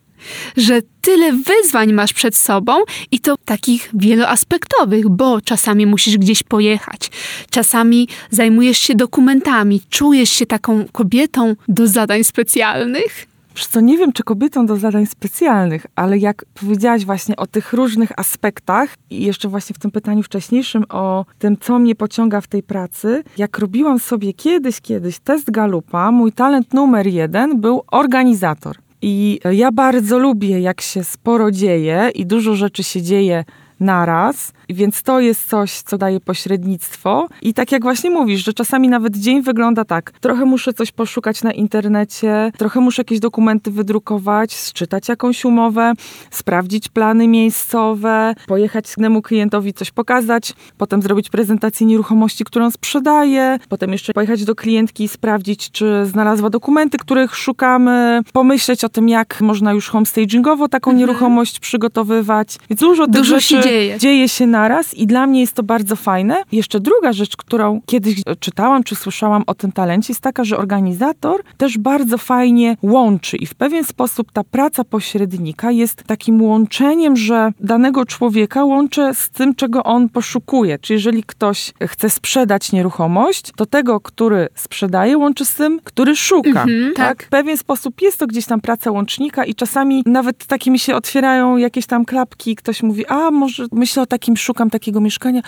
Że 0.57 0.81
tyle 1.01 1.33
wyzwań 1.33 1.93
masz 1.93 2.13
przed 2.13 2.35
sobą 2.35 2.73
i 3.11 3.19
to 3.19 3.35
takich 3.45 3.89
wieloaspektowych, 3.93 5.09
bo 5.09 5.41
czasami 5.41 5.85
musisz 5.85 6.17
gdzieś 6.17 6.43
pojechać, 6.43 7.11
czasami 7.49 8.07
zajmujesz 8.29 8.77
się 8.77 8.95
dokumentami, 8.95 9.81
czujesz 9.89 10.29
się 10.29 10.45
taką 10.45 10.85
kobietą 10.91 11.55
do 11.67 11.87
zadań 11.87 12.23
specjalnych. 12.23 13.30
Wiesz 13.55 13.67
co, 13.67 13.81
nie 13.81 13.97
wiem, 13.97 14.13
czy 14.13 14.23
kobietą 14.23 14.65
do 14.65 14.77
zadań 14.77 15.05
specjalnych, 15.05 15.85
ale 15.95 16.17
jak 16.17 16.45
powiedziałaś 16.53 17.05
właśnie 17.05 17.35
o 17.35 17.47
tych 17.47 17.73
różnych 17.73 18.19
aspektach 18.19 18.95
i 19.09 19.25
jeszcze 19.25 19.47
właśnie 19.47 19.73
w 19.73 19.79
tym 19.79 19.91
pytaniu 19.91 20.23
wcześniejszym 20.23 20.83
o 20.89 21.25
tym, 21.39 21.57
co 21.57 21.79
mnie 21.79 21.95
pociąga 21.95 22.41
w 22.41 22.47
tej 22.47 22.63
pracy, 22.63 23.23
jak 23.37 23.57
robiłam 23.57 23.99
sobie 23.99 24.33
kiedyś, 24.33 24.81
kiedyś 24.81 25.19
test 25.19 25.51
Galupa, 25.51 26.11
mój 26.11 26.31
talent 26.31 26.73
numer 26.73 27.07
jeden 27.07 27.61
był 27.61 27.81
organizator. 27.87 28.75
I 29.01 29.39
ja 29.51 29.71
bardzo 29.71 30.19
lubię, 30.19 30.59
jak 30.59 30.81
się 30.81 31.03
sporo 31.03 31.51
dzieje 31.51 32.11
i 32.15 32.25
dużo 32.25 32.55
rzeczy 32.55 32.83
się 32.83 33.01
dzieje 33.01 33.43
naraz, 33.79 34.53
więc 34.69 35.03
to 35.03 35.19
jest 35.19 35.49
coś, 35.49 35.81
co 35.81 35.97
daje 35.97 36.19
pośrednictwo. 36.19 37.27
I 37.41 37.53
tak 37.53 37.71
jak 37.71 37.83
właśnie 37.83 38.09
mówisz, 38.09 38.45
że 38.45 38.53
czasami 38.53 38.89
nawet 38.89 39.17
dzień 39.17 39.41
wygląda 39.41 39.85
tak. 39.85 40.11
Trochę 40.21 40.45
muszę 40.45 40.73
coś 40.73 40.91
poszukać 40.91 41.43
na 41.43 41.51
internecie, 41.51 42.51
trochę 42.57 42.79
muszę 42.79 42.99
jakieś 43.01 43.19
dokumenty 43.19 43.71
wydrukować, 43.71 44.53
sczytać 44.55 45.09
jakąś 45.09 45.45
umowę, 45.45 45.93
sprawdzić 46.31 46.89
plany 46.89 47.27
miejscowe, 47.27 48.33
pojechać 48.47 48.85
innemu 48.97 49.21
klientowi 49.21 49.73
coś 49.73 49.91
pokazać, 49.91 50.53
potem 50.77 51.01
zrobić 51.01 51.29
prezentację 51.29 51.87
nieruchomości, 51.87 52.43
którą 52.43 52.71
sprzedaję, 52.71 53.57
potem 53.69 53.91
jeszcze 53.91 54.13
pojechać 54.13 54.45
do 54.45 54.55
klientki 54.55 55.03
i 55.03 55.07
sprawdzić, 55.07 55.71
czy 55.71 56.05
znalazła 56.05 56.49
dokumenty, 56.49 56.97
których 56.97 57.35
szukamy, 57.35 58.21
pomyśleć 58.33 58.83
o 58.83 58.89
tym, 58.89 59.09
jak 59.09 59.41
można 59.41 59.73
już 59.73 59.89
homestagingowo 59.89 60.67
taką 60.67 60.91
nieruchomość 60.91 61.59
przygotowywać. 61.59 62.57
Więc 62.69 62.81
dużo 62.81 63.05
tych 63.05 63.13
Dużo 63.15 63.35
rzeczy 63.35 63.47
się 63.47 63.61
dzieje. 63.61 63.97
dzieje 63.99 64.29
się 64.29 64.47
naraz 64.51 64.93
i 64.93 65.07
dla 65.07 65.27
mnie 65.27 65.41
jest 65.41 65.53
to 65.53 65.63
bardzo 65.63 65.95
fajne. 65.95 66.43
Jeszcze 66.51 66.79
druga 66.79 67.13
rzecz, 67.13 67.37
którą 67.37 67.81
kiedyś 67.85 68.21
czytałam 68.39 68.83
czy 68.83 68.95
słyszałam 68.95 69.43
o 69.47 69.55
tym 69.55 69.71
talencie, 69.71 70.13
jest 70.13 70.21
taka, 70.21 70.43
że 70.43 70.57
organizator 70.57 71.43
też 71.57 71.77
bardzo 71.77 72.17
fajnie 72.17 72.77
łączy 72.81 73.37
i 73.37 73.45
w 73.45 73.55
pewien 73.55 73.83
sposób 73.83 74.31
ta 74.31 74.43
praca 74.43 74.83
pośrednika 74.83 75.71
jest 75.71 76.03
takim 76.03 76.41
łączeniem, 76.41 77.17
że 77.17 77.51
danego 77.59 78.05
człowieka 78.05 78.63
łączę 78.63 79.13
z 79.13 79.29
tym, 79.29 79.55
czego 79.55 79.83
on 79.83 80.09
poszukuje. 80.09 80.79
Czyli 80.79 80.97
jeżeli 80.97 81.23
ktoś 81.23 81.73
chce 81.87 82.09
sprzedać 82.09 82.71
nieruchomość, 82.71 83.51
to 83.55 83.65
tego, 83.65 83.99
który 83.99 84.47
sprzedaje, 84.55 85.17
łączy 85.17 85.45
z 85.45 85.53
tym, 85.53 85.79
który 85.83 86.15
szuka. 86.15 86.49
Mhm, 86.49 86.93
tak. 86.95 87.23
W 87.23 87.29
pewien 87.29 87.57
sposób 87.57 88.01
jest 88.01 88.19
to 88.19 88.27
gdzieś 88.27 88.45
tam 88.45 88.61
praca 88.61 88.91
łącznika 88.91 89.45
i 89.45 89.55
czasami 89.55 90.03
nawet 90.05 90.45
takie 90.45 90.71
mi 90.71 90.79
się 90.79 90.95
otwierają 90.95 91.57
jakieś 91.57 91.85
tam 91.85 92.05
klapki, 92.05 92.55
ktoś 92.55 92.83
mówi, 92.83 93.05
a 93.05 93.31
może 93.31 93.65
myślę 93.71 94.03
o 94.03 94.05
takim, 94.05 94.37
szukam 94.41 94.69
takiego 94.69 95.01
mieszkania. 95.01 95.41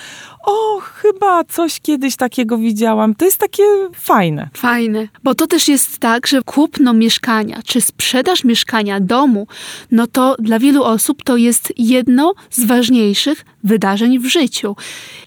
O, 0.46 0.80
chyba 0.80 1.44
coś 1.44 1.80
kiedyś 1.80 2.16
takiego 2.16 2.58
widziałam. 2.58 3.16
To 3.16 3.26
jest 3.26 3.38
takie 3.38 3.64
fajne. 3.96 4.50
Fajne, 4.54 5.08
bo 5.24 5.36
to 5.36 5.48
też 5.48 5.68
jest 5.68 5.98
tak, 5.98 6.28
że 6.28 6.42
kupno 6.42 6.94
mieszkania 6.94 7.60
czy 7.66 7.82
sprzedaż 7.82 8.44
mieszkania, 8.44 9.00
domu, 9.00 9.48
no 9.92 10.08
to 10.08 10.36
dla 10.40 10.60
wielu 10.60 10.84
osób 10.84 11.24
to 11.24 11.38
jest 11.38 11.74
jedno 11.78 12.34
z 12.52 12.66
ważniejszych 12.66 13.46
wydarzeń 13.64 14.20
w 14.20 14.26
życiu. 14.26 14.76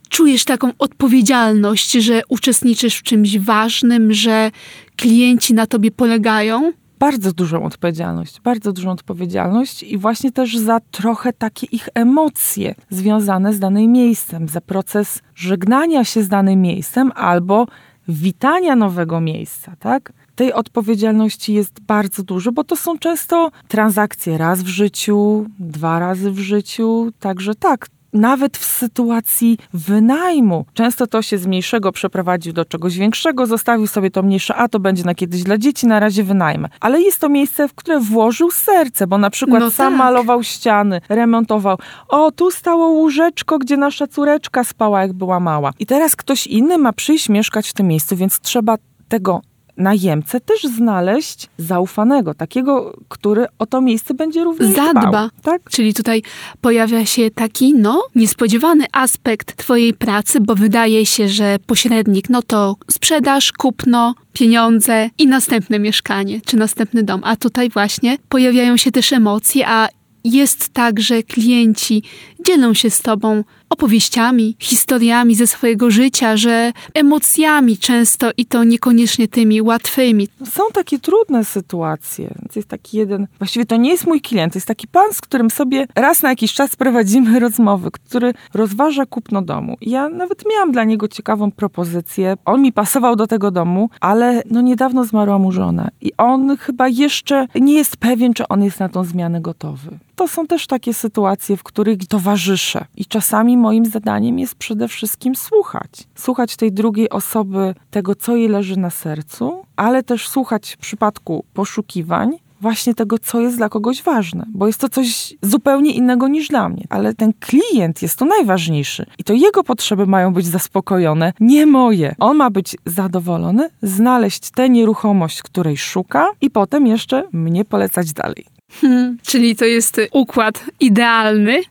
Czujesz 0.08 0.44
taką 0.44 0.70
odpowiedzialność, 0.78 1.92
że 1.92 2.22
uczestniczysz 2.28 2.96
w 2.96 3.02
czymś 3.02 3.38
ważnym, 3.38 4.12
że 4.12 4.50
klienci 4.96 5.54
na 5.54 5.66
tobie 5.66 5.90
polegają? 5.90 6.72
Bardzo 6.98 7.32
dużą 7.32 7.64
odpowiedzialność, 7.64 8.40
bardzo 8.40 8.72
dużą 8.72 8.90
odpowiedzialność 8.90 9.82
i 9.82 9.98
właśnie 9.98 10.32
też 10.32 10.58
za 10.58 10.80
trochę 10.80 11.32
takie 11.32 11.66
ich 11.66 11.88
emocje 11.94 12.74
związane 12.90 13.52
z 13.52 13.58
danym 13.58 13.92
miejscem, 13.92 14.48
za 14.48 14.60
proces 14.60 15.22
żegnania 15.34 16.04
się 16.04 16.22
z 16.22 16.28
danym 16.28 16.60
miejscem 16.60 17.12
albo 17.14 17.66
witania 18.08 18.76
nowego 18.76 19.20
miejsca, 19.20 19.76
tak? 19.78 20.12
Tej 20.34 20.52
odpowiedzialności 20.52 21.54
jest 21.54 21.80
bardzo 21.80 22.22
dużo, 22.22 22.52
bo 22.52 22.64
to 22.64 22.76
są 22.76 22.98
często 22.98 23.50
transakcje 23.68 24.38
raz 24.38 24.62
w 24.62 24.66
życiu, 24.66 25.46
dwa 25.58 25.98
razy 25.98 26.32
w 26.32 26.38
życiu, 26.38 27.12
także 27.20 27.54
tak, 27.54 27.88
nawet 28.16 28.58
w 28.58 28.64
sytuacji 28.64 29.58
wynajmu. 29.72 30.64
Często 30.74 31.06
to 31.06 31.22
się 31.22 31.38
z 31.38 31.46
mniejszego 31.46 31.92
przeprowadził 31.92 32.52
do 32.52 32.64
czegoś 32.64 32.98
większego, 32.98 33.46
zostawił 33.46 33.86
sobie 33.86 34.10
to 34.10 34.22
mniejsze, 34.22 34.54
a 34.54 34.68
to 34.68 34.80
będzie 34.80 35.04
na 35.04 35.14
kiedyś 35.14 35.42
dla 35.42 35.58
dzieci, 35.58 35.86
na 35.86 36.00
razie 36.00 36.24
wynajmę. 36.24 36.68
Ale 36.80 37.00
jest 37.02 37.20
to 37.20 37.28
miejsce, 37.28 37.68
w 37.68 37.74
które 37.74 38.00
włożył 38.00 38.50
serce, 38.50 39.06
bo 39.06 39.18
na 39.18 39.30
przykład 39.30 39.60
No 39.60 39.70
sam 39.70 39.92
tak. 39.92 39.98
malował 39.98 40.42
ściany, 40.42 41.00
remontował. 41.08 41.78
O, 42.08 42.32
tu 42.32 42.50
stało 42.50 42.88
łóżeczko, 42.88 43.58
gdzie 43.58 43.76
nasza 43.76 44.06
córeczka 44.06 44.64
spała, 44.64 45.02
jak 45.02 45.12
była 45.12 45.40
mała. 45.40 45.70
I 45.78 45.86
teraz 45.86 46.16
ktoś 46.16 46.46
inny 46.46 46.78
ma 46.78 46.92
przyjść 46.92 47.28
mieszkać 47.28 47.68
w 47.68 47.72
tym 47.72 47.86
miejscu, 47.86 48.16
więc 48.16 48.40
trzeba 48.40 48.76
tego 49.08 49.40
najemcę 49.76 50.40
też 50.40 50.62
znaleźć 50.62 51.48
zaufanego, 51.58 52.34
takiego, 52.34 52.98
który 53.08 53.46
o 53.58 53.66
to 53.66 53.80
miejsce 53.80 54.14
będzie 54.14 54.44
również 54.44 54.74
Zadba. 54.76 55.08
dbał. 55.08 55.28
Tak? 55.42 55.62
Czyli 55.70 55.94
tutaj 55.94 56.22
pojawia 56.60 57.06
się 57.06 57.30
taki, 57.30 57.74
no, 57.74 58.02
niespodziewany 58.14 58.84
aspekt 58.92 59.56
Twojej 59.56 59.94
pracy, 59.94 60.40
bo 60.40 60.54
wydaje 60.54 61.06
się, 61.06 61.28
że 61.28 61.56
pośrednik, 61.66 62.30
no 62.30 62.42
to 62.42 62.76
sprzedaż, 62.90 63.52
kupno, 63.52 64.14
pieniądze 64.32 65.10
i 65.18 65.26
następne 65.26 65.78
mieszkanie, 65.78 66.40
czy 66.40 66.56
następny 66.56 67.02
dom. 67.02 67.20
A 67.24 67.36
tutaj 67.36 67.70
właśnie 67.70 68.18
pojawiają 68.28 68.76
się 68.76 68.92
też 68.92 69.12
emocje, 69.12 69.68
a 69.68 69.88
jest 70.24 70.68
tak, 70.68 71.00
że 71.00 71.22
klienci 71.22 72.02
dzielą 72.46 72.74
się 72.74 72.90
z 72.90 73.02
Tobą 73.02 73.44
opowieściami, 73.70 74.56
historiami 74.58 75.34
ze 75.34 75.46
swojego 75.46 75.90
życia, 75.90 76.36
że 76.36 76.72
emocjami 76.94 77.78
często 77.78 78.30
i 78.36 78.46
to 78.46 78.64
niekoniecznie 78.64 79.28
tymi 79.28 79.62
łatwymi. 79.62 80.28
Są 80.44 80.62
takie 80.72 80.98
trudne 80.98 81.44
sytuacje. 81.44 82.34
Jest 82.56 82.68
taki 82.68 82.96
jeden, 82.96 83.26
właściwie 83.38 83.66
to 83.66 83.76
nie 83.76 83.90
jest 83.90 84.06
mój 84.06 84.20
klient, 84.20 84.52
to 84.52 84.56
jest 84.56 84.66
taki 84.66 84.88
pan, 84.88 85.12
z 85.12 85.20
którym 85.20 85.50
sobie 85.50 85.86
raz 85.94 86.22
na 86.22 86.28
jakiś 86.28 86.52
czas 86.52 86.76
prowadzimy 86.76 87.40
rozmowy, 87.46 87.90
który 87.90 88.34
rozważa 88.54 89.06
kupno 89.06 89.42
domu. 89.42 89.76
Ja 89.80 90.08
nawet 90.08 90.44
miałam 90.50 90.72
dla 90.72 90.84
niego 90.84 91.08
ciekawą 91.08 91.50
propozycję. 91.50 92.36
On 92.44 92.62
mi 92.62 92.72
pasował 92.72 93.16
do 93.16 93.26
tego 93.26 93.50
domu, 93.50 93.90
ale 94.00 94.42
no 94.50 94.60
niedawno 94.60 95.04
zmarła 95.04 95.38
mu 95.38 95.52
żona. 95.52 95.88
I 96.00 96.12
on 96.18 96.56
chyba 96.56 96.88
jeszcze 96.88 97.46
nie 97.54 97.74
jest 97.74 97.96
pewien, 97.96 98.34
czy 98.34 98.48
on 98.48 98.62
jest 98.62 98.80
na 98.80 98.88
tą 98.88 99.04
zmianę 99.04 99.40
gotowy. 99.40 99.98
To 100.16 100.28
są 100.28 100.46
też 100.46 100.66
takie 100.66 100.94
sytuacje, 100.94 101.56
w 101.56 101.62
których 101.62 101.96
towarzyszę. 102.36 102.84
I 102.96 103.06
czasami 103.06 103.56
moim 103.56 103.86
zadaniem 103.86 104.38
jest 104.38 104.54
przede 104.54 104.88
wszystkim 104.88 105.36
słuchać. 105.36 105.90
Słuchać 106.14 106.56
tej 106.56 106.72
drugiej 106.72 107.10
osoby, 107.10 107.74
tego, 107.90 108.14
co 108.14 108.36
jej 108.36 108.48
leży 108.48 108.78
na 108.78 108.90
sercu, 108.90 109.62
ale 109.76 110.02
też 110.02 110.28
słuchać 110.28 110.72
w 110.72 110.76
przypadku 110.76 111.44
poszukiwań, 111.54 112.30
właśnie 112.60 112.94
tego, 112.94 113.18
co 113.18 113.40
jest 113.40 113.56
dla 113.56 113.68
kogoś 113.68 114.02
ważne, 114.02 114.46
bo 114.48 114.66
jest 114.66 114.80
to 114.80 114.88
coś 114.88 115.34
zupełnie 115.42 115.92
innego 115.92 116.28
niż 116.28 116.48
dla 116.48 116.68
mnie. 116.68 116.84
Ale 116.90 117.14
ten 117.14 117.32
klient 117.40 118.02
jest 118.02 118.18
tu 118.18 118.24
najważniejszy 118.24 119.06
i 119.18 119.24
to 119.24 119.32
jego 119.32 119.64
potrzeby 119.64 120.06
mają 120.06 120.32
być 120.32 120.46
zaspokojone, 120.46 121.32
nie 121.40 121.66
moje. 121.66 122.14
On 122.18 122.36
ma 122.36 122.50
być 122.50 122.76
zadowolony, 122.86 123.68
znaleźć 123.82 124.50
tę 124.50 124.68
nieruchomość, 124.68 125.42
której 125.42 125.76
szuka 125.76 126.28
i 126.40 126.50
potem 126.50 126.86
jeszcze 126.86 127.28
mnie 127.32 127.64
polecać 127.64 128.12
dalej. 128.12 128.55
Hmm, 128.80 129.18
czyli 129.22 129.56
to 129.56 129.64
jest 129.64 130.00
układ 130.12 130.64
idealny. 130.80 131.62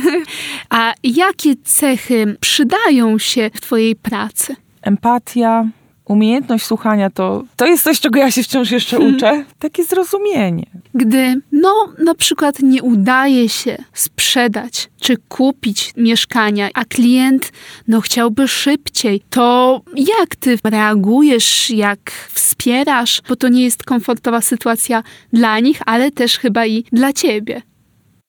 A 0.70 0.94
jakie 1.02 1.54
cechy 1.64 2.36
przydają 2.40 3.18
się 3.18 3.50
w 3.54 3.60
Twojej 3.60 3.96
pracy? 3.96 4.56
Empatia, 4.82 5.64
umiejętność 6.10 6.66
słuchania 6.66 7.10
to, 7.10 7.42
to 7.56 7.66
jest 7.66 7.84
coś, 7.84 8.00
czego 8.00 8.18
ja 8.18 8.30
się 8.30 8.42
wciąż 8.42 8.70
jeszcze 8.70 8.98
uczę. 8.98 9.44
Takie 9.58 9.84
zrozumienie. 9.84 10.66
Gdy, 10.94 11.40
no, 11.52 11.74
na 11.98 12.14
przykład 12.14 12.62
nie 12.62 12.82
udaje 12.82 13.48
się 13.48 13.76
sprzedać 13.92 14.90
czy 15.00 15.16
kupić 15.16 15.92
mieszkania, 15.96 16.68
a 16.74 16.84
klient, 16.84 17.52
no, 17.88 18.00
chciałby 18.00 18.48
szybciej, 18.48 19.22
to 19.30 19.80
jak 19.96 20.36
ty 20.36 20.58
reagujesz, 20.64 21.70
jak 21.70 22.10
wspierasz, 22.28 23.22
bo 23.28 23.36
to 23.36 23.48
nie 23.48 23.64
jest 23.64 23.84
komfortowa 23.84 24.40
sytuacja 24.40 25.02
dla 25.32 25.60
nich, 25.60 25.80
ale 25.86 26.10
też 26.10 26.38
chyba 26.38 26.66
i 26.66 26.84
dla 26.92 27.12
ciebie. 27.12 27.62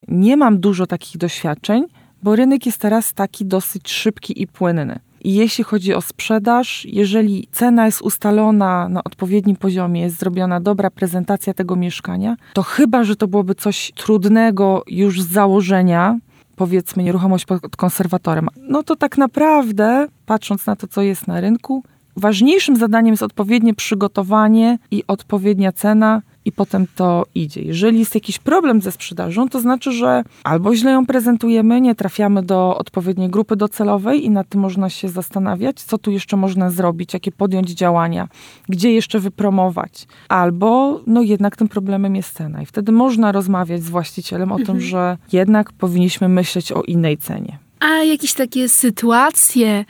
Nie 0.07 0.37
mam 0.37 0.59
dużo 0.59 0.87
takich 0.87 1.17
doświadczeń, 1.17 1.83
bo 2.23 2.35
rynek 2.35 2.65
jest 2.65 2.77
teraz 2.77 3.13
taki 3.13 3.45
dosyć 3.45 3.91
szybki 3.91 4.41
i 4.41 4.47
płynny. 4.47 4.99
Jeśli 5.23 5.63
chodzi 5.63 5.93
o 5.93 6.01
sprzedaż, 6.01 6.85
jeżeli 6.85 7.47
cena 7.51 7.85
jest 7.85 8.01
ustalona 8.01 8.89
na 8.89 9.03
odpowiednim 9.03 9.55
poziomie, 9.55 10.01
jest 10.01 10.19
zrobiona 10.19 10.59
dobra 10.59 10.89
prezentacja 10.89 11.53
tego 11.53 11.75
mieszkania, 11.75 12.35
to 12.53 12.63
chyba, 12.63 13.03
że 13.03 13.15
to 13.15 13.27
byłoby 13.27 13.55
coś 13.55 13.91
trudnego 13.95 14.83
już 14.87 15.21
z 15.21 15.27
założenia, 15.27 16.17
powiedzmy 16.55 17.03
nieruchomość 17.03 17.45
pod 17.45 17.75
konserwatorem, 17.75 18.47
no 18.57 18.83
to 18.83 18.95
tak 18.95 19.17
naprawdę, 19.17 20.07
patrząc 20.25 20.65
na 20.65 20.75
to, 20.75 20.87
co 20.87 21.01
jest 21.01 21.27
na 21.27 21.41
rynku, 21.41 21.83
ważniejszym 22.17 22.75
zadaniem 22.75 23.13
jest 23.13 23.23
odpowiednie 23.23 23.73
przygotowanie 23.73 24.77
i 24.91 25.03
odpowiednia 25.07 25.71
cena, 25.71 26.21
i 26.45 26.51
potem 26.51 26.87
to 26.95 27.25
idzie. 27.35 27.61
Jeżeli 27.61 27.99
jest 27.99 28.15
jakiś 28.15 28.39
problem 28.39 28.81
ze 28.81 28.91
sprzedażą, 28.91 29.49
to 29.49 29.59
znaczy, 29.59 29.91
że 29.91 30.23
albo 30.43 30.75
źle 30.75 30.91
ją 30.91 31.05
prezentujemy, 31.05 31.81
nie 31.81 31.95
trafiamy 31.95 32.43
do 32.43 32.77
odpowiedniej 32.77 33.29
grupy 33.29 33.55
docelowej 33.55 34.25
i 34.25 34.29
nad 34.29 34.49
tym 34.49 34.61
można 34.61 34.89
się 34.89 35.09
zastanawiać, 35.09 35.81
co 35.81 35.97
tu 35.97 36.11
jeszcze 36.11 36.37
można 36.37 36.69
zrobić, 36.69 37.13
jakie 37.13 37.31
podjąć 37.31 37.69
działania, 37.69 38.27
gdzie 38.69 38.93
jeszcze 38.93 39.19
wypromować. 39.19 40.07
Albo 40.29 41.01
no 41.07 41.21
jednak 41.21 41.57
tym 41.57 41.67
problemem 41.67 42.15
jest 42.15 42.33
cena 42.33 42.61
i 42.61 42.65
wtedy 42.65 42.91
można 42.91 43.31
rozmawiać 43.31 43.83
z 43.83 43.89
właścicielem 43.89 44.51
o 44.51 44.55
mhm. 44.55 44.65
tym, 44.65 44.87
że 44.87 45.17
jednak 45.33 45.71
powinniśmy 45.71 46.29
myśleć 46.29 46.71
o 46.71 46.81
innej 46.81 47.17
cenie. 47.17 47.59
A 47.79 48.03
jakieś 48.03 48.33
takie 48.33 48.69
sytuacje, 48.69 49.85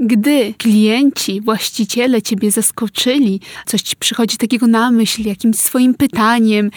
gdy 0.00 0.54
klienci, 0.58 1.40
właściciele 1.40 2.22
ciebie 2.22 2.50
zaskoczyli, 2.50 3.40
coś 3.66 3.82
ci 3.82 3.96
przychodzi 3.96 4.36
takiego 4.36 4.66
na 4.66 4.90
myśl, 4.90 5.22
jakimś 5.22 5.56
swoim 5.56 5.94
pytaniem, 5.94 6.70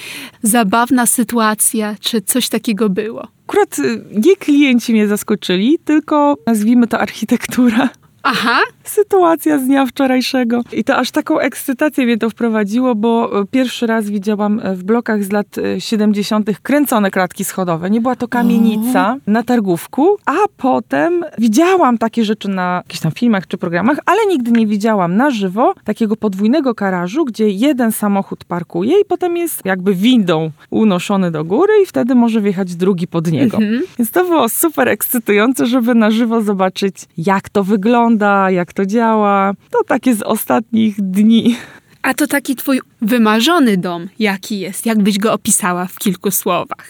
zabawna 0.44 1.06
sytuacja, 1.06 1.96
czy 2.00 2.22
coś 2.22 2.50
takiego 2.50 2.90
było? 2.90 3.28
Akurat 3.48 3.80
y, 3.80 4.06
nie 4.12 4.36
klienci 4.36 4.94
mnie 4.94 5.08
zaskoczyli, 5.08 5.80
tylko 5.86 6.38
nazwijmy 6.48 6.88
to 6.88 7.00
architektura. 7.00 7.90
Aha. 8.24 8.60
Sytuacja 8.84 9.60
z 9.60 9.66
dnia 9.66 9.86
wczorajszego. 9.86 10.62
I 10.74 10.84
to 10.84 10.98
aż 10.98 11.12
taką 11.12 11.40
ekscytację 11.40 12.06
mnie 12.06 12.18
to 12.18 12.30
wprowadziło, 12.30 12.96
bo 12.96 13.42
e, 13.42 13.46
pierwszy 13.51 13.88
raz 13.88 14.10
widziałam 14.10 14.60
e, 14.63 14.75
w 14.75 14.84
blokach 14.84 15.24
z 15.24 15.32
lat 15.32 15.48
70. 15.80 16.50
E, 16.50 16.54
kręcone 16.63 17.12
klatki 17.12 17.46
schodowe. 17.46 17.90
Nie 17.90 18.01
była 18.01 18.16
to 18.16 18.28
kamienica 18.28 19.18
o. 19.18 19.32
na 19.32 19.44
targówku, 19.44 20.18
a 20.25 20.36
potem 20.58 21.25
widziałam 21.38 21.98
takie 21.98 22.25
rzeczy 22.25 22.50
na 22.50 22.82
jakichś 22.86 23.01
tam 23.01 23.12
filmach 23.12 23.48
czy 23.48 23.58
programach, 23.58 23.98
ale 24.06 24.25
nigdy 24.25 24.51
nie 24.51 24.68
widziałam 24.68 25.16
na 25.16 25.32
żywo 25.32 25.74
takiego 25.84 26.16
podwójnego 26.16 26.74
garażu, 26.74 27.25
gdzie 27.25 27.50
jeden 27.50 27.92
samochód 27.92 28.46
parkuje 28.46 29.00
i 29.01 29.05
potem 29.05 29.38
jest 29.38 29.66
jakby 29.66 29.96
windą 29.96 30.51
unoszony 30.70 31.31
do 31.31 31.44
góry 31.44 31.74
i 31.84 31.86
wtedy 31.86 32.16
może 32.16 32.42
wjechać 32.42 32.75
drugi 32.75 33.07
pod 33.07 33.31
niego. 33.31 33.57
Mhm. 33.57 33.81
Więc 34.00 34.12
to 34.12 34.25
było 34.25 34.50
super 34.50 34.88
ekscytujące, 34.88 35.66
żeby 35.66 35.96
na 35.96 36.12
żywo 36.12 36.42
zobaczyć, 36.42 36.96
jak 37.18 37.50
to 37.50 37.64
wygląda 37.64 38.10
wygląda, 38.11 38.51
jak 38.51 38.74
to 38.74 38.85
działa. 38.85 39.53
To 39.71 39.83
takie 39.83 40.15
z 40.15 40.21
ostatnich 40.21 41.01
dni. 41.01 41.55
A 42.01 42.13
to 42.13 42.27
taki 42.27 42.55
twój 42.55 42.81
wymarzony 43.01 43.77
dom, 43.77 44.09
jaki 44.19 44.59
jest? 44.59 44.85
Jak 44.85 45.03
byś 45.03 45.17
go 45.17 45.33
opisała 45.33 45.85
w 45.85 46.00
kilku 46.00 46.31
słowach? 46.31 46.87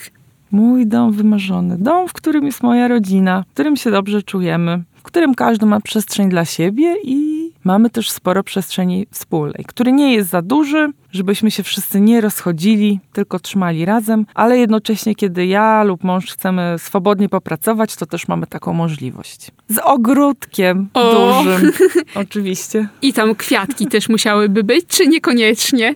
Mój 0.51 0.87
dom 0.87 1.11
wymarzony. 1.11 1.77
Dom, 1.77 2.07
w 2.07 2.13
którym 2.13 2.45
jest 2.45 2.63
moja 2.63 2.87
rodzina, 2.87 3.43
w 3.49 3.53
którym 3.53 3.75
się 3.75 3.91
dobrze 3.91 4.23
czujemy, 4.23 4.83
w 4.95 5.01
którym 5.01 5.35
każdy 5.35 5.65
ma 5.65 5.79
przestrzeń 5.79 6.29
dla 6.29 6.45
siebie 6.45 6.95
i 7.03 7.49
mamy 7.63 7.89
też 7.89 8.11
sporo 8.11 8.43
przestrzeni 8.43 9.07
wspólnej, 9.11 9.65
który 9.67 9.91
nie 9.91 10.13
jest 10.13 10.29
za 10.29 10.41
duży, 10.41 10.91
żebyśmy 11.11 11.51
się 11.51 11.63
wszyscy 11.63 12.01
nie 12.01 12.21
rozchodzili, 12.21 12.99
tylko 13.13 13.39
trzymali 13.39 13.85
razem, 13.85 14.25
ale 14.33 14.57
jednocześnie, 14.57 15.15
kiedy 15.15 15.45
ja 15.45 15.83
lub 15.83 16.03
mąż 16.03 16.33
chcemy 16.33 16.75
swobodnie 16.77 17.29
popracować, 17.29 17.95
to 17.95 18.05
też 18.05 18.27
mamy 18.27 18.47
taką 18.47 18.73
możliwość. 18.73 19.51
Z 19.69 19.77
ogródkiem 19.77 20.89
o. 20.93 21.13
dużym, 21.13 21.71
oczywiście. 22.15 22.87
I 23.01 23.13
tam 23.13 23.35
kwiatki 23.35 23.87
też 23.87 24.09
musiałyby 24.09 24.63
być, 24.63 24.85
czy 24.87 25.07
niekoniecznie? 25.07 25.95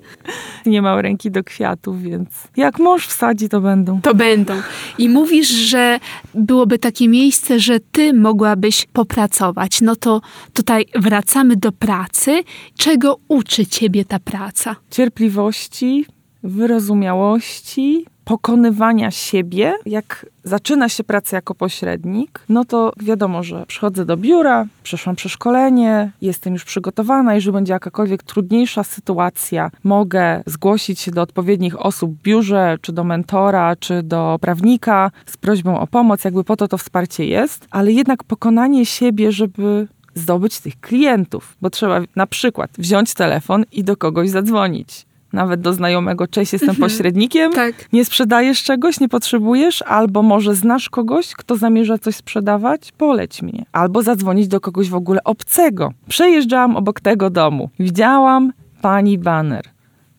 Nie 0.65 0.81
ma 0.81 1.01
ręki 1.01 1.31
do 1.31 1.43
kwiatów, 1.43 2.01
więc 2.01 2.29
jak 2.57 2.79
mąż 2.79 3.07
wsadzi, 3.07 3.49
to 3.49 3.61
będą. 3.61 4.01
To 4.01 4.15
będą. 4.15 4.53
I 4.97 5.09
mówisz, 5.09 5.49
że 5.49 5.99
byłoby 6.33 6.79
takie 6.79 7.09
miejsce, 7.09 7.59
że 7.59 7.79
ty 7.79 8.13
mogłabyś 8.13 8.87
popracować. 8.93 9.81
No 9.81 9.95
to 9.95 10.21
tutaj 10.53 10.85
wracamy 10.95 11.55
do 11.55 11.71
pracy. 11.71 12.43
Czego 12.77 13.19
uczy 13.27 13.65
ciebie 13.65 14.05
ta 14.05 14.19
praca? 14.19 14.75
Cierpliwości, 15.05 16.05
wyrozumiałości, 16.43 18.05
pokonywania 18.23 19.11
siebie. 19.11 19.73
Jak 19.85 20.25
zaczyna 20.43 20.89
się 20.89 21.03
praca 21.03 21.37
jako 21.37 21.55
pośrednik, 21.55 22.39
no 22.49 22.65
to 22.65 22.93
wiadomo, 22.97 23.43
że 23.43 23.65
przychodzę 23.67 24.05
do 24.05 24.17
biura, 24.17 24.65
przeszłam 24.83 25.15
przeszkolenie, 25.15 26.11
jestem 26.21 26.53
już 26.53 26.65
przygotowana. 26.65 27.35
Jeżeli 27.35 27.53
będzie 27.53 27.73
jakakolwiek 27.73 28.23
trudniejsza 28.23 28.83
sytuacja, 28.83 29.71
mogę 29.83 30.43
zgłosić 30.45 30.99
się 30.99 31.11
do 31.11 31.21
odpowiednich 31.21 31.85
osób 31.85 32.11
w 32.11 32.21
biurze, 32.21 32.77
czy 32.81 32.93
do 32.93 33.03
mentora, 33.03 33.75
czy 33.75 34.03
do 34.03 34.37
prawnika 34.41 35.11
z 35.25 35.37
prośbą 35.37 35.79
o 35.79 35.87
pomoc. 35.87 36.23
Jakby 36.23 36.43
po 36.43 36.55
to 36.55 36.67
to 36.67 36.77
wsparcie 36.77 37.25
jest, 37.25 37.67
ale 37.71 37.91
jednak 37.91 38.23
pokonanie 38.23 38.85
siebie, 38.85 39.31
żeby 39.31 39.87
zdobyć 40.15 40.59
tych 40.59 40.79
klientów, 40.79 41.57
bo 41.61 41.69
trzeba 41.69 42.01
na 42.15 42.27
przykład 42.27 42.71
wziąć 42.77 43.13
telefon 43.13 43.65
i 43.71 43.83
do 43.83 43.97
kogoś 43.97 44.29
zadzwonić. 44.29 45.05
Nawet 45.33 45.61
do 45.61 45.73
znajomego, 45.73 46.27
cześć, 46.27 46.53
jestem 46.53 46.69
mhm. 46.69 46.89
pośrednikiem, 46.89 47.53
tak. 47.53 47.93
nie 47.93 48.05
sprzedajesz 48.05 48.63
czegoś, 48.63 48.99
nie 48.99 49.09
potrzebujesz, 49.09 49.81
albo 49.81 50.21
może 50.21 50.55
znasz 50.55 50.89
kogoś, 50.89 51.33
kto 51.33 51.55
zamierza 51.55 51.97
coś 51.97 52.15
sprzedawać, 52.15 52.91
poleć 52.91 53.41
mnie. 53.41 53.65
Albo 53.71 54.01
zadzwonić 54.01 54.47
do 54.47 54.59
kogoś 54.59 54.89
w 54.89 54.95
ogóle 54.95 55.23
obcego. 55.23 55.93
Przejeżdżałam 56.09 56.75
obok 56.75 56.99
tego 56.99 57.29
domu, 57.29 57.69
widziałam 57.79 58.53
pani 58.81 59.17
baner 59.17 59.74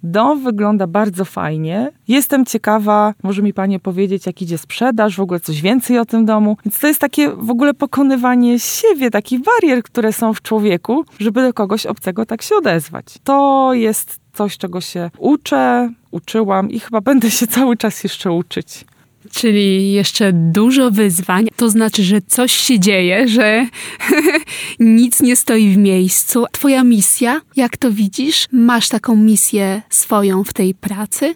Dom 0.06 0.42
wygląda 0.42 0.86
bardzo 0.86 1.24
fajnie. 1.24 1.92
Jestem 2.08 2.44
ciekawa, 2.44 3.14
może 3.22 3.42
mi 3.42 3.52
Pani 3.54 3.80
powiedzieć, 3.80 4.26
jak 4.26 4.42
idzie 4.42 4.58
sprzedaż, 4.58 5.16
w 5.16 5.20
ogóle 5.20 5.40
coś 5.40 5.62
więcej 5.62 5.98
o 5.98 6.04
tym 6.04 6.24
domu. 6.24 6.56
Więc 6.64 6.78
to 6.78 6.86
jest 6.86 7.00
takie 7.00 7.30
w 7.30 7.50
ogóle 7.50 7.74
pokonywanie 7.74 8.58
siebie, 8.58 9.10
takich 9.10 9.40
barier, 9.40 9.82
które 9.82 10.12
są 10.12 10.34
w 10.34 10.42
człowieku, 10.42 11.04
żeby 11.18 11.42
do 11.42 11.52
kogoś 11.52 11.86
obcego 11.86 12.26
tak 12.26 12.42
się 12.42 12.56
odezwać. 12.56 13.04
To 13.24 13.70
jest 13.74 14.20
coś, 14.32 14.58
czego 14.58 14.80
się 14.80 15.10
uczę, 15.18 15.90
uczyłam 16.10 16.70
i 16.70 16.80
chyba 16.80 17.00
będę 17.00 17.30
się 17.30 17.46
cały 17.46 17.76
czas 17.76 18.04
jeszcze 18.04 18.32
uczyć. 18.32 18.84
Czyli 19.32 19.92
jeszcze 19.92 20.32
dużo 20.32 20.90
wyzwań. 20.90 21.48
To 21.56 21.70
znaczy, 21.70 22.02
że 22.02 22.22
coś 22.22 22.52
się 22.52 22.80
dzieje, 22.80 23.28
że 23.28 23.66
nic 24.80 25.22
nie 25.22 25.36
stoi 25.36 25.68
w 25.68 25.76
miejscu. 25.76 26.44
Twoja 26.52 26.84
misja, 26.84 27.40
jak 27.56 27.76
to 27.76 27.92
widzisz? 27.92 28.46
Masz 28.52 28.88
taką 28.88 29.16
misję 29.16 29.82
swoją 29.90 30.44
w 30.44 30.52
tej 30.52 30.74
pracy? 30.74 31.34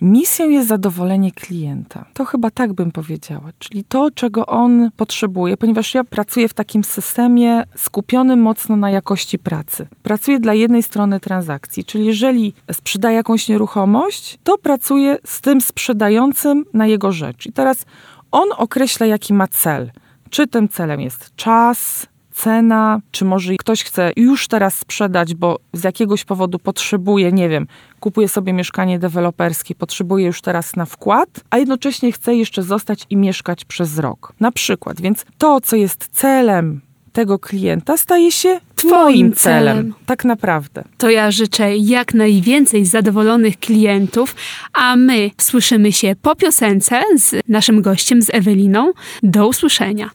Misją 0.00 0.48
jest 0.48 0.68
zadowolenie 0.68 1.32
klienta. 1.32 2.04
To 2.14 2.24
chyba 2.24 2.50
tak 2.50 2.72
bym 2.72 2.92
powiedziała. 2.92 3.50
Czyli 3.58 3.84
to, 3.84 4.10
czego 4.10 4.46
on 4.46 4.90
potrzebuje, 4.96 5.56
ponieważ 5.56 5.94
ja 5.94 6.04
pracuję 6.04 6.48
w 6.48 6.54
takim 6.54 6.84
systemie 6.84 7.64
skupionym 7.76 8.42
mocno 8.42 8.76
na 8.76 8.90
jakości 8.90 9.38
pracy. 9.38 9.86
Pracuję 10.02 10.40
dla 10.40 10.54
jednej 10.54 10.82
strony 10.82 11.20
transakcji, 11.20 11.84
czyli 11.84 12.06
jeżeli 12.06 12.54
sprzedaję 12.72 13.16
jakąś 13.16 13.48
nieruchomość, 13.48 14.38
to 14.44 14.58
pracuję 14.58 15.16
z 15.24 15.40
tym 15.40 15.60
sprzedającym 15.60 16.64
na 16.74 16.86
jego 16.86 17.12
rzecz. 17.12 17.46
I 17.46 17.52
teraz 17.52 17.84
on 18.30 18.48
określa, 18.56 19.06
jaki 19.06 19.34
ma 19.34 19.48
cel. 19.48 19.90
Czy 20.30 20.46
tym 20.46 20.68
celem 20.68 21.00
jest 21.00 21.36
czas, 21.36 22.06
cena, 22.42 23.00
czy 23.10 23.24
może 23.24 23.54
ktoś 23.54 23.84
chce 23.84 24.12
już 24.16 24.48
teraz 24.48 24.74
sprzedać, 24.74 25.34
bo 25.34 25.58
z 25.72 25.84
jakiegoś 25.84 26.24
powodu 26.24 26.58
potrzebuje, 26.58 27.32
nie 27.32 27.48
wiem, 27.48 27.66
kupuje 28.00 28.28
sobie 28.28 28.52
mieszkanie 28.52 28.98
deweloperskie, 28.98 29.74
potrzebuje 29.74 30.26
już 30.26 30.40
teraz 30.42 30.76
na 30.76 30.86
wkład, 30.86 31.28
a 31.50 31.58
jednocześnie 31.58 32.12
chce 32.12 32.34
jeszcze 32.34 32.62
zostać 32.62 33.06
i 33.10 33.16
mieszkać 33.16 33.64
przez 33.64 33.98
rok. 33.98 34.32
Na 34.40 34.52
przykład, 34.52 35.00
więc 35.00 35.24
to, 35.38 35.60
co 35.60 35.76
jest 35.76 36.08
celem 36.12 36.80
tego 37.12 37.38
klienta, 37.38 37.96
staje 37.96 38.32
się 38.32 38.60
twoim 38.74 39.32
celem. 39.32 39.76
celem. 39.76 39.94
Tak 40.06 40.24
naprawdę. 40.24 40.84
To 40.98 41.10
ja 41.10 41.30
życzę 41.30 41.76
jak 41.76 42.14
najwięcej 42.14 42.84
zadowolonych 42.86 43.58
klientów, 43.58 44.34
a 44.72 44.96
my 44.96 45.30
słyszymy 45.40 45.92
się 45.92 46.14
po 46.22 46.36
piosence 46.36 47.02
z 47.16 47.34
naszym 47.48 47.82
gościem, 47.82 48.22
z 48.22 48.30
Eweliną. 48.34 48.92
Do 49.22 49.48
usłyszenia. 49.48 50.10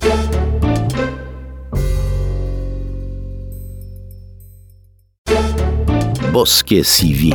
Boskie 6.35 6.83
CV. 6.83 7.31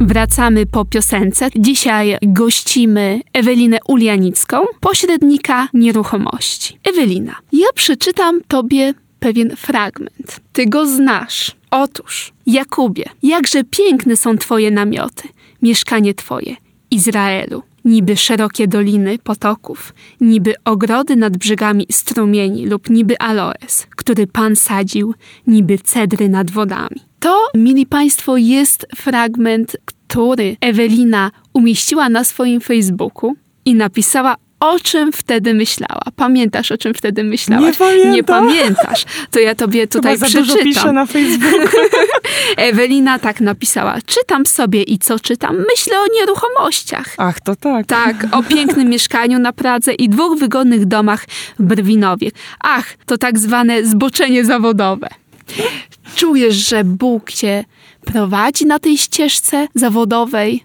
Wracamy 0.00 0.66
po 0.66 0.84
piosence. 0.84 1.48
Dzisiaj 1.56 2.18
gościmy 2.22 3.20
Ewelinę 3.32 3.78
Ulianicką, 3.88 4.64
pośrednika 4.80 5.68
nieruchomości. 5.74 6.78
Ewelina, 6.84 7.36
ja 7.52 7.66
przeczytam 7.74 8.40
tobie 8.48 8.94
pewien 9.20 9.56
fragment. 9.56 10.40
Ty 10.52 10.66
go 10.66 10.86
znasz. 10.86 11.56
Otóż, 11.70 12.32
Jakubie, 12.46 13.04
jakże 13.22 13.64
piękne 13.64 14.16
są 14.16 14.38
twoje 14.38 14.70
namioty, 14.70 15.28
mieszkanie 15.62 16.14
twoje, 16.14 16.56
Izraelu. 16.90 17.62
Niby 17.88 18.16
szerokie 18.16 18.68
doliny 18.68 19.18
potoków, 19.18 19.94
niby 20.20 20.54
ogrody 20.64 21.16
nad 21.16 21.36
brzegami 21.36 21.86
strumieni 21.90 22.66
lub 22.66 22.90
niby 22.90 23.18
aloes, 23.18 23.86
który 23.96 24.26
Pan 24.26 24.56
sadził, 24.56 25.14
niby 25.46 25.78
cedry 25.78 26.28
nad 26.28 26.50
wodami. 26.50 27.00
To, 27.20 27.48
mili 27.54 27.86
Państwo, 27.86 28.36
jest 28.36 28.86
fragment, 28.96 29.76
który 29.84 30.56
Ewelina 30.60 31.30
umieściła 31.52 32.08
na 32.08 32.24
swoim 32.24 32.60
Facebooku 32.60 33.34
i 33.64 33.74
napisała, 33.74 34.36
o 34.60 34.78
czym 34.80 35.12
wtedy 35.12 35.54
myślała. 35.54 36.02
Pamiętasz, 36.16 36.72
o 36.72 36.78
czym 36.78 36.94
wtedy 36.94 37.24
myślałaś? 37.24 37.72
Nie 37.72 37.78
pamiętam. 37.78 38.14
Nie 38.14 38.24
pamiętasz. 38.24 39.04
To 39.30 39.40
ja 39.40 39.54
tobie 39.54 39.86
tutaj 39.86 40.14
Chyba 40.14 40.28
za 40.28 40.38
dużo 40.38 40.54
przeczytam. 40.54 40.64
piszę 40.82 40.92
na 40.92 41.06
Facebooku. 41.06 41.80
Ewelina 42.56 43.18
tak 43.18 43.40
napisała. 43.40 43.98
Czytam 44.06 44.46
sobie 44.46 44.82
i 44.82 44.98
co 44.98 45.20
czytam? 45.20 45.56
Myślę 45.76 46.00
o 46.00 46.06
nieruchomościach. 46.14 47.14
Ach, 47.18 47.40
to 47.40 47.56
tak. 47.56 47.86
Tak, 47.86 48.16
o 48.32 48.42
pięknym 48.42 48.88
mieszkaniu 48.88 49.38
na 49.38 49.52
Pradze 49.52 49.92
i 49.94 50.08
dwóch 50.08 50.38
wygodnych 50.38 50.86
domach 50.86 51.24
w 51.58 51.62
Brwinowie. 51.62 52.30
Ach, 52.60 52.96
to 53.06 53.18
tak 53.18 53.38
zwane 53.38 53.84
zboczenie 53.84 54.44
zawodowe. 54.44 55.08
Czujesz, 56.16 56.54
że 56.54 56.84
Bóg 56.84 57.32
cię 57.32 57.64
prowadzi 58.04 58.66
na 58.66 58.78
tej 58.78 58.98
ścieżce 58.98 59.68
zawodowej? 59.74 60.64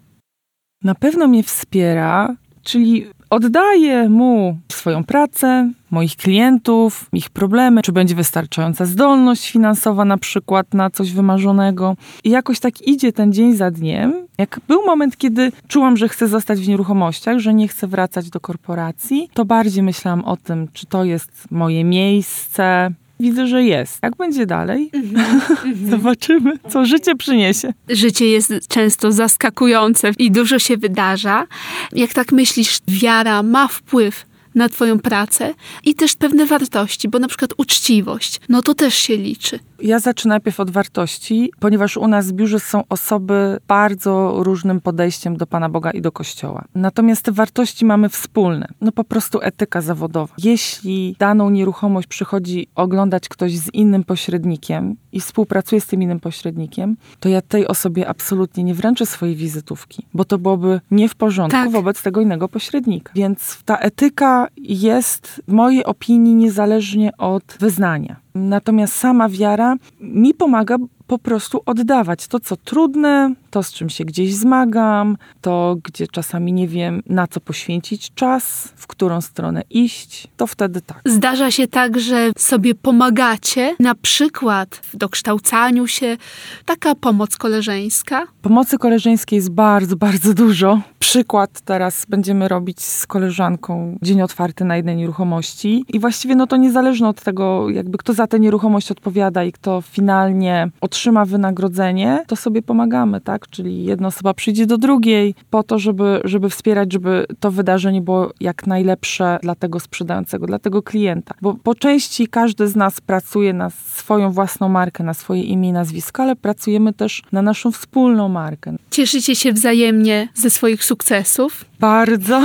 Na 0.83 0.95
pewno 0.95 1.27
mnie 1.27 1.43
wspiera, 1.43 2.35
czyli 2.63 3.07
oddaję 3.33 4.09
mu 4.09 4.57
swoją 4.71 5.03
pracę, 5.03 5.71
moich 5.91 6.15
klientów, 6.15 7.09
ich 7.13 7.29
problemy, 7.29 7.81
czy 7.81 7.91
będzie 7.91 8.15
wystarczająca 8.15 8.85
zdolność 8.85 9.51
finansowa 9.51 10.05
na 10.05 10.17
przykład 10.17 10.73
na 10.73 10.89
coś 10.89 11.11
wymarzonego. 11.11 11.95
I 12.23 12.29
jakoś 12.29 12.59
tak 12.59 12.81
idzie 12.81 13.13
ten 13.13 13.33
dzień 13.33 13.55
za 13.55 13.71
dniem. 13.71 14.13
Jak 14.37 14.59
był 14.67 14.85
moment, 14.85 15.17
kiedy 15.17 15.51
czułam, 15.67 15.97
że 15.97 16.09
chcę 16.09 16.27
zostać 16.27 16.59
w 16.59 16.67
nieruchomościach, 16.67 17.39
że 17.39 17.53
nie 17.53 17.67
chcę 17.67 17.87
wracać 17.87 18.29
do 18.29 18.39
korporacji, 18.39 19.29
to 19.33 19.45
bardziej 19.45 19.83
myślałam 19.83 20.25
o 20.25 20.37
tym, 20.37 20.67
czy 20.73 20.85
to 20.85 21.03
jest 21.03 21.51
moje 21.51 21.83
miejsce. 21.83 22.91
Widzę, 23.23 23.47
że 23.47 23.63
jest. 23.63 23.99
Jak 24.03 24.15
będzie 24.15 24.45
dalej? 24.45 24.91
Zobaczymy, 25.89 26.51
co 26.69 26.85
życie 26.85 27.15
przyniesie. 27.15 27.73
Życie 27.89 28.25
jest 28.25 28.53
często 28.67 29.11
zaskakujące 29.11 30.11
i 30.17 30.31
dużo 30.31 30.59
się 30.59 30.77
wydarza. 30.77 31.47
Jak 31.91 32.13
tak 32.13 32.31
myślisz, 32.31 32.79
wiara 32.87 33.43
ma 33.43 33.67
wpływ 33.67 34.25
na 34.55 34.69
Twoją 34.69 34.99
pracę 34.99 35.53
i 35.83 35.95
też 35.95 36.15
pewne 36.15 36.45
wartości, 36.45 37.09
bo 37.09 37.19
na 37.19 37.27
przykład 37.27 37.53
uczciwość, 37.57 38.41
no 38.49 38.61
to 38.61 38.73
też 38.73 38.93
się 38.93 39.17
liczy. 39.17 39.59
Ja 39.81 39.99
zacznę 39.99 40.29
najpierw 40.29 40.59
od 40.59 40.71
wartości, 40.71 41.51
ponieważ 41.59 41.97
u 41.97 42.07
nas 42.07 42.27
w 42.27 42.31
biurze 42.31 42.59
są 42.59 42.83
osoby 42.89 43.57
bardzo 43.67 44.33
różnym 44.43 44.81
podejściem 44.81 45.37
do 45.37 45.47
Pana 45.47 45.69
Boga 45.69 45.91
i 45.91 46.01
do 46.01 46.11
Kościoła. 46.11 46.65
Natomiast 46.75 47.21
te 47.21 47.31
wartości 47.31 47.85
mamy 47.85 48.09
wspólne. 48.09 48.67
No 48.81 48.91
po 48.91 49.03
prostu 49.03 49.39
etyka 49.41 49.81
zawodowa. 49.81 50.33
Jeśli 50.37 51.15
daną 51.19 51.49
nieruchomość 51.49 52.07
przychodzi 52.07 52.67
oglądać 52.75 53.29
ktoś 53.29 53.57
z 53.57 53.73
innym 53.73 54.03
pośrednikiem 54.03 54.95
i 55.11 55.19
współpracuje 55.19 55.81
z 55.81 55.87
tym 55.87 56.01
innym 56.01 56.19
pośrednikiem, 56.19 56.97
to 57.19 57.29
ja 57.29 57.41
tej 57.41 57.67
osobie 57.67 58.07
absolutnie 58.09 58.63
nie 58.63 58.73
wręczę 58.73 59.05
swojej 59.05 59.35
wizytówki, 59.35 60.05
bo 60.13 60.25
to 60.25 60.37
byłoby 60.37 60.81
nie 60.91 61.09
w 61.09 61.15
porządku 61.15 61.57
Tak. 61.57 61.71
wobec 61.71 62.03
tego 62.03 62.21
innego 62.21 62.47
pośrednika. 62.49 63.13
Więc 63.15 63.57
ta 63.65 63.77
etyka 63.77 64.42
jest 64.57 65.41
w 65.47 65.51
mojej 65.53 65.85
opinii 65.85 66.35
niezależnie 66.35 67.11
od 67.17 67.57
wyznania. 67.59 68.15
Natomiast 68.35 68.95
sama 68.95 69.29
wiara 69.29 69.75
mi 69.99 70.33
pomaga 70.33 70.77
po 71.07 71.19
prostu 71.19 71.61
oddawać 71.65 72.27
to, 72.27 72.39
co 72.39 72.57
trudne, 72.57 73.33
to, 73.53 73.63
z 73.63 73.73
czym 73.73 73.89
się 73.89 74.05
gdzieś 74.05 74.35
zmagam, 74.35 75.17
to, 75.41 75.75
gdzie 75.83 76.07
czasami 76.07 76.53
nie 76.53 76.67
wiem, 76.67 77.03
na 77.05 77.27
co 77.27 77.39
poświęcić 77.39 78.13
czas, 78.13 78.73
w 78.75 78.87
którą 78.87 79.21
stronę 79.21 79.61
iść, 79.69 80.27
to 80.37 80.47
wtedy 80.47 80.81
tak. 80.81 81.01
Zdarza 81.05 81.51
się 81.51 81.67
tak, 81.67 81.99
że 81.99 82.31
sobie 82.37 82.75
pomagacie, 82.75 83.75
na 83.79 83.95
przykład 83.95 84.75
w 84.75 84.97
dokształcaniu 84.97 85.87
się, 85.87 86.17
taka 86.65 86.95
pomoc 86.95 87.37
koleżeńska. 87.37 88.23
Pomocy 88.41 88.77
koleżeńskiej 88.77 89.37
jest 89.37 89.49
bardzo, 89.49 89.95
bardzo 89.95 90.33
dużo. 90.33 90.81
Przykład 90.99 91.61
teraz 91.61 92.05
będziemy 92.09 92.47
robić 92.47 92.81
z 92.81 93.07
koleżanką 93.07 93.97
dzień 94.01 94.21
otwarty 94.21 94.65
na 94.65 94.77
jednej 94.77 94.95
nieruchomości 94.95 95.85
i 95.87 95.99
właściwie 95.99 96.35
no 96.35 96.47
to 96.47 96.57
niezależnie 96.57 97.07
od 97.07 97.21
tego, 97.21 97.69
jakby 97.69 97.97
kto 97.97 98.13
za 98.13 98.27
tę 98.27 98.39
nieruchomość 98.39 98.91
odpowiada 98.91 99.43
i 99.43 99.51
kto 99.51 99.81
finalnie 99.81 100.69
otrzyma 100.81 101.25
wynagrodzenie, 101.25 102.23
to 102.27 102.35
sobie 102.35 102.61
pomagamy, 102.61 103.21
tak? 103.21 103.42
Czyli 103.47 103.83
jedna 103.83 104.07
osoba 104.07 104.33
przyjdzie 104.33 104.65
do 104.65 104.77
drugiej 104.77 105.35
po 105.49 105.63
to, 105.63 105.79
żeby, 105.79 106.21
żeby 106.23 106.49
wspierać, 106.49 106.93
żeby 106.93 107.25
to 107.39 107.51
wydarzenie 107.51 108.01
było 108.01 108.31
jak 108.39 108.67
najlepsze 108.67 109.39
dla 109.41 109.55
tego 109.55 109.79
sprzedającego, 109.79 110.47
dla 110.47 110.59
tego 110.59 110.81
klienta. 110.81 111.35
Bo 111.41 111.53
po 111.53 111.75
części 111.75 112.27
każdy 112.27 112.67
z 112.67 112.75
nas 112.75 113.01
pracuje 113.01 113.53
na 113.53 113.69
swoją 113.69 114.31
własną 114.31 114.69
markę, 114.69 115.03
na 115.03 115.13
swoje 115.13 115.43
imię 115.43 115.69
i 115.69 115.73
nazwisko, 115.73 116.23
ale 116.23 116.35
pracujemy 116.35 116.93
też 116.93 117.21
na 117.31 117.41
naszą 117.41 117.71
wspólną 117.71 118.29
markę. 118.29 118.75
Cieszycie 118.91 119.35
się 119.35 119.53
wzajemnie 119.53 120.27
ze 120.33 120.49
swoich 120.49 120.83
sukcesów. 120.83 121.65
Bardzo, 121.79 122.41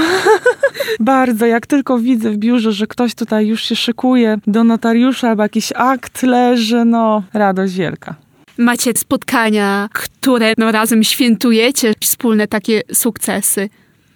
bardzo. 1.01 1.47
Jak 1.47 1.67
tylko 1.67 1.99
widzę 1.99 2.31
w 2.31 2.37
biurze, 2.37 2.73
że 2.73 2.87
ktoś 2.87 3.15
tutaj 3.15 3.47
już 3.47 3.65
się 3.65 3.77
szykuje 3.77 4.39
do 4.47 4.65
notariusza 4.65 5.29
albo 5.29 5.43
jakiś 5.43 5.73
akt 5.77 6.23
leży, 6.23 6.85
no 6.85 7.23
radość 7.33 7.75
wielka. 7.75 8.28
Macie 8.59 8.93
spotkania, 8.97 9.89
które 9.93 10.55
no, 10.59 10.73
razem 10.73 11.05
świętujecie, 11.05 11.93
wspólne 12.01 12.47
takie 12.49 12.83
sukcesy. 12.93 13.69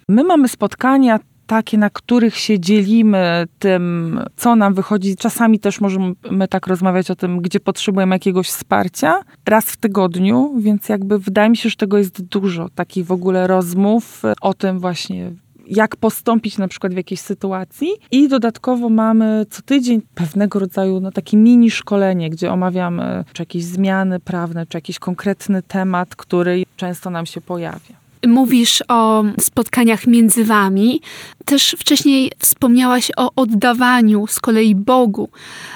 My 0.09 0.25
mamy 0.25 0.49
spotkania 0.49 1.21
takie, 1.47 1.79
na 1.79 1.91
których 1.91 2.37
się 2.37 2.61
dzielimy 2.61 3.47
tym, 3.59 4.21
co 4.37 4.57
nam 4.57 4.75
wychodzi. 4.75 5.17
Czasami 5.17 5.59
też 5.59 5.81
możemy 5.81 6.15
tak 6.51 6.67
rozmawiać 6.67 7.11
o 7.11 7.17
tym, 7.17 7.41
gdzie 7.41 7.61
potrzebujemy 7.61 8.15
jakiegoś 8.15 8.49
wsparcia. 8.49 9.21
Raz 9.47 9.65
w 9.65 9.77
tygodniu, 9.77 10.55
więc 10.59 10.89
jakby 10.89 11.19
wydaje 11.19 11.51
mi 11.51 11.57
się, 11.57 11.69
że 11.69 11.77
tego 11.77 11.99
jest 11.99 12.23
dużo. 12.23 12.69
Takich 12.75 13.07
w 13.07 13.13
ogóle 13.13 13.47
rozmów 13.47 14.23
o 14.41 14.55
tym 14.55 14.79
właśnie, 14.79 15.33
jak 15.67 15.97
postąpić 15.97 16.59
na 16.59 16.69
przykład 16.69 16.95
w 16.95 16.97
jakiejś 16.97 17.21
sytuacji. 17.21 17.89
I 18.11 18.29
dodatkowo 18.29 18.89
mamy 18.89 19.47
co 19.51 19.63
tydzień 19.63 20.03
pewnego 20.15 20.59
rodzaju 20.59 21.01
no, 21.01 21.13
takie 21.13 21.37
mini 21.37 21.71
szkolenie, 21.71 22.31
gdzie 22.31 22.53
omawiamy 22.53 23.25
czy 23.33 23.43
jakieś 23.43 23.65
zmiany 23.65 24.21
prawne, 24.21 24.67
czy 24.67 24.77
jakiś 24.77 24.99
konkretny 24.99 25.63
temat, 25.63 26.17
który 26.17 26.63
często 26.77 27.11
nam 27.11 27.27
się 27.27 27.41
pojawia. 27.41 28.03
Mówisz 28.27 28.85
o 28.89 29.25
spotkaniach 29.41 30.07
między 30.07 30.45
wami. 30.45 31.01
Też 31.45 31.77
wcześniej 31.79 32.33
wspomniałaś 32.39 33.11
o 33.17 33.31
oddawaniu 33.37 34.27
z 34.27 34.41
kolei 34.41 34.75
Bogu 34.75 35.29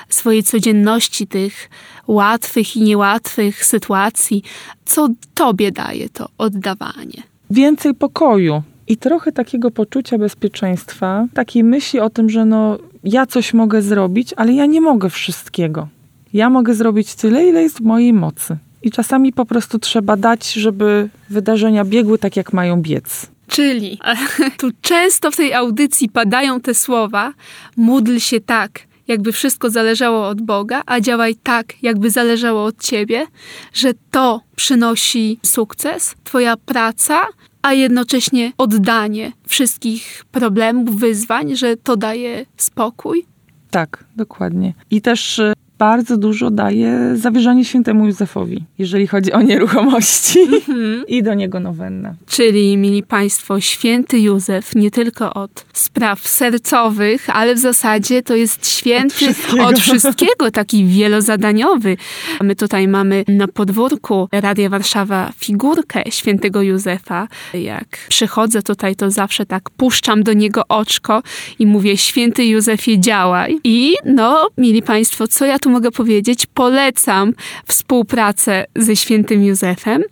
swojej 0.09 0.43
codzienności, 0.43 1.27
tych 1.27 1.71
łatwych 2.07 2.77
i 2.77 2.83
niełatwych 2.83 3.65
sytuacji. 3.65 4.43
Co 4.85 5.09
tobie 5.35 5.73
daje 5.73 6.09
to 6.09 6.29
oddawanie? 6.39 7.23
Więcej 7.51 7.95
pokoju 7.95 8.63
i 8.89 8.97
trochę 8.97 9.33
takiego 9.33 9.71
poczucia 9.71 10.19
bezpieczeństwa, 10.19 11.27
takiej 11.35 11.65
myśli 11.65 12.01
o 12.01 12.11
tym, 12.11 12.31
że 12.31 12.45
no, 12.45 12.79
ja 13.05 13.27
coś 13.27 13.55
mogę 13.55 13.83
zrobić, 13.83 14.35
ale 14.37 14.53
ja 14.53 14.67
nie 14.67 14.81
mogę 14.81 15.11
wszystkiego. 15.11 15.89
Ja 16.33 16.51
mogę 16.51 16.75
zrobić 16.75 17.15
tyle, 17.15 17.47
ile 17.47 17.63
jest 17.63 17.79
w 17.79 17.81
mojej 17.81 18.13
mocy. 18.13 18.57
I 18.83 18.91
czasami 18.91 19.33
po 19.33 19.47
prostu 19.47 19.79
trzeba 19.79 20.17
dać, 20.17 20.53
żeby 20.53 21.09
wydarzenia 21.31 21.85
biegły 21.85 22.19
tak, 22.19 22.37
jak 22.37 22.53
mają 22.53 22.83
biec. 22.83 23.27
Czyli 23.49 23.99
tu 24.61 24.71
często 24.81 25.31
w 25.31 25.37
tej 25.37 25.55
audycji 25.55 26.09
padają 26.09 26.61
te 26.61 26.75
słowa: 26.75 27.33
módl 27.77 28.19
się 28.19 28.41
tak, 28.41 28.81
jakby 29.09 29.33
wszystko 29.33 29.71
zależało 29.71 30.29
od 30.29 30.43
Boga, 30.43 30.83
a 30.87 31.01
działaj 31.01 31.35
tak, 31.35 31.83
jakby 31.83 32.11
zależało 32.11 32.65
od 32.65 32.83
ciebie, 32.83 33.27
że 33.73 33.93
to 34.11 34.41
przynosi 34.57 35.39
sukces, 35.43 36.15
twoja 36.25 36.57
praca, 36.57 37.27
a 37.67 37.73
jednocześnie 37.73 38.53
oddanie 38.59 39.33
wszystkich 39.49 40.25
problemów, 40.33 40.97
wyzwań, 41.01 41.57
że 41.57 41.77
to 41.77 41.97
daje 41.97 42.47
spokój. 42.57 43.27
Tak, 43.71 44.05
dokładnie. 44.17 44.75
I 44.91 45.01
też 45.01 45.39
y, 45.39 45.53
bardzo 45.79 46.17
dużo 46.17 46.51
daje 46.51 47.17
zawierzanie 47.17 47.65
świętemu 47.65 48.07
Józefowi, 48.07 48.65
jeżeli 48.79 49.07
chodzi 49.07 49.33
o 49.33 49.43
nieruchomości 49.43 50.39
i 51.09 51.23
do 51.23 51.35
niego 51.35 51.61
nowenna. 51.61 52.15
Czyli, 52.27 52.77
mili 52.77 53.03
Państwo, 53.03 53.61
święty 53.61 54.19
Józef 54.19 54.75
nie 54.75 54.91
tylko 54.91 55.35
od 55.35 55.65
spraw 55.73 56.29
sercowych, 56.29 57.31
ale 57.37 57.55
w 57.55 57.59
zasadzie 57.59 58.23
to 58.23 58.37
jest 58.37 58.69
święty 58.71 59.07
Od 59.07 59.13
wszystkiego. 59.13 59.67
od 59.67 59.79
wszystkiego, 59.79 60.51
taki 60.51 60.85
wielozadaniowy. 60.85 61.97
My 62.43 62.57
tutaj 62.57 62.89
mamy 62.89 63.25
na 63.29 63.49
podwórku 63.49 64.29
Radia 64.33 64.69
Warszawa 64.69 65.33
figurkę 65.39 66.03
świętego 66.11 66.63
Józefa. 66.63 67.29
Jak 67.55 67.99
przychodzę 68.09 68.63
tutaj, 68.63 68.97
to 68.97 69.11
zawsze 69.11 69.47
tak 69.47 69.71
puszczam 69.71 70.23
do 70.23 70.33
niego 70.33 70.63
oczko 70.69 71.23
i 71.59 71.67
mówię, 71.67 71.97
święty 71.97 72.45
Józefie, 72.45 73.01
działaj. 73.01 73.59
I 73.65 73.95
no, 74.05 74.49
mili 74.59 74.83
Państwo, 74.83 75.29
co 75.29 75.47
ja 75.47 75.59
tu 75.59 75.66
mogę 75.71 75.91
powiedzieć? 75.91 76.47
Polecam 76.47 77.33
współpracę 77.67 78.65
ze 78.77 78.97
świętym 78.97 79.45
Józefem. 79.45 80.03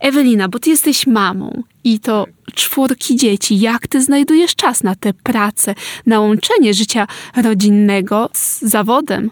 Ewelina, 0.00 0.48
bo 0.48 0.58
ty 0.58 0.70
jesteś 0.70 1.06
mamą 1.06 1.62
i 1.84 2.00
to 2.00 2.26
czwórki 2.54 3.16
dzieci. 3.16 3.60
Jak 3.60 3.86
ty 3.86 4.02
znajdujesz 4.02 4.54
czas 4.54 4.82
na 4.82 4.94
tę 4.94 5.12
pracę, 5.12 5.74
na 6.06 6.20
łączenie 6.20 6.74
życia 6.74 7.06
rodzinnego 7.36 8.30
z 8.32 8.62
zawodem? 8.62 9.30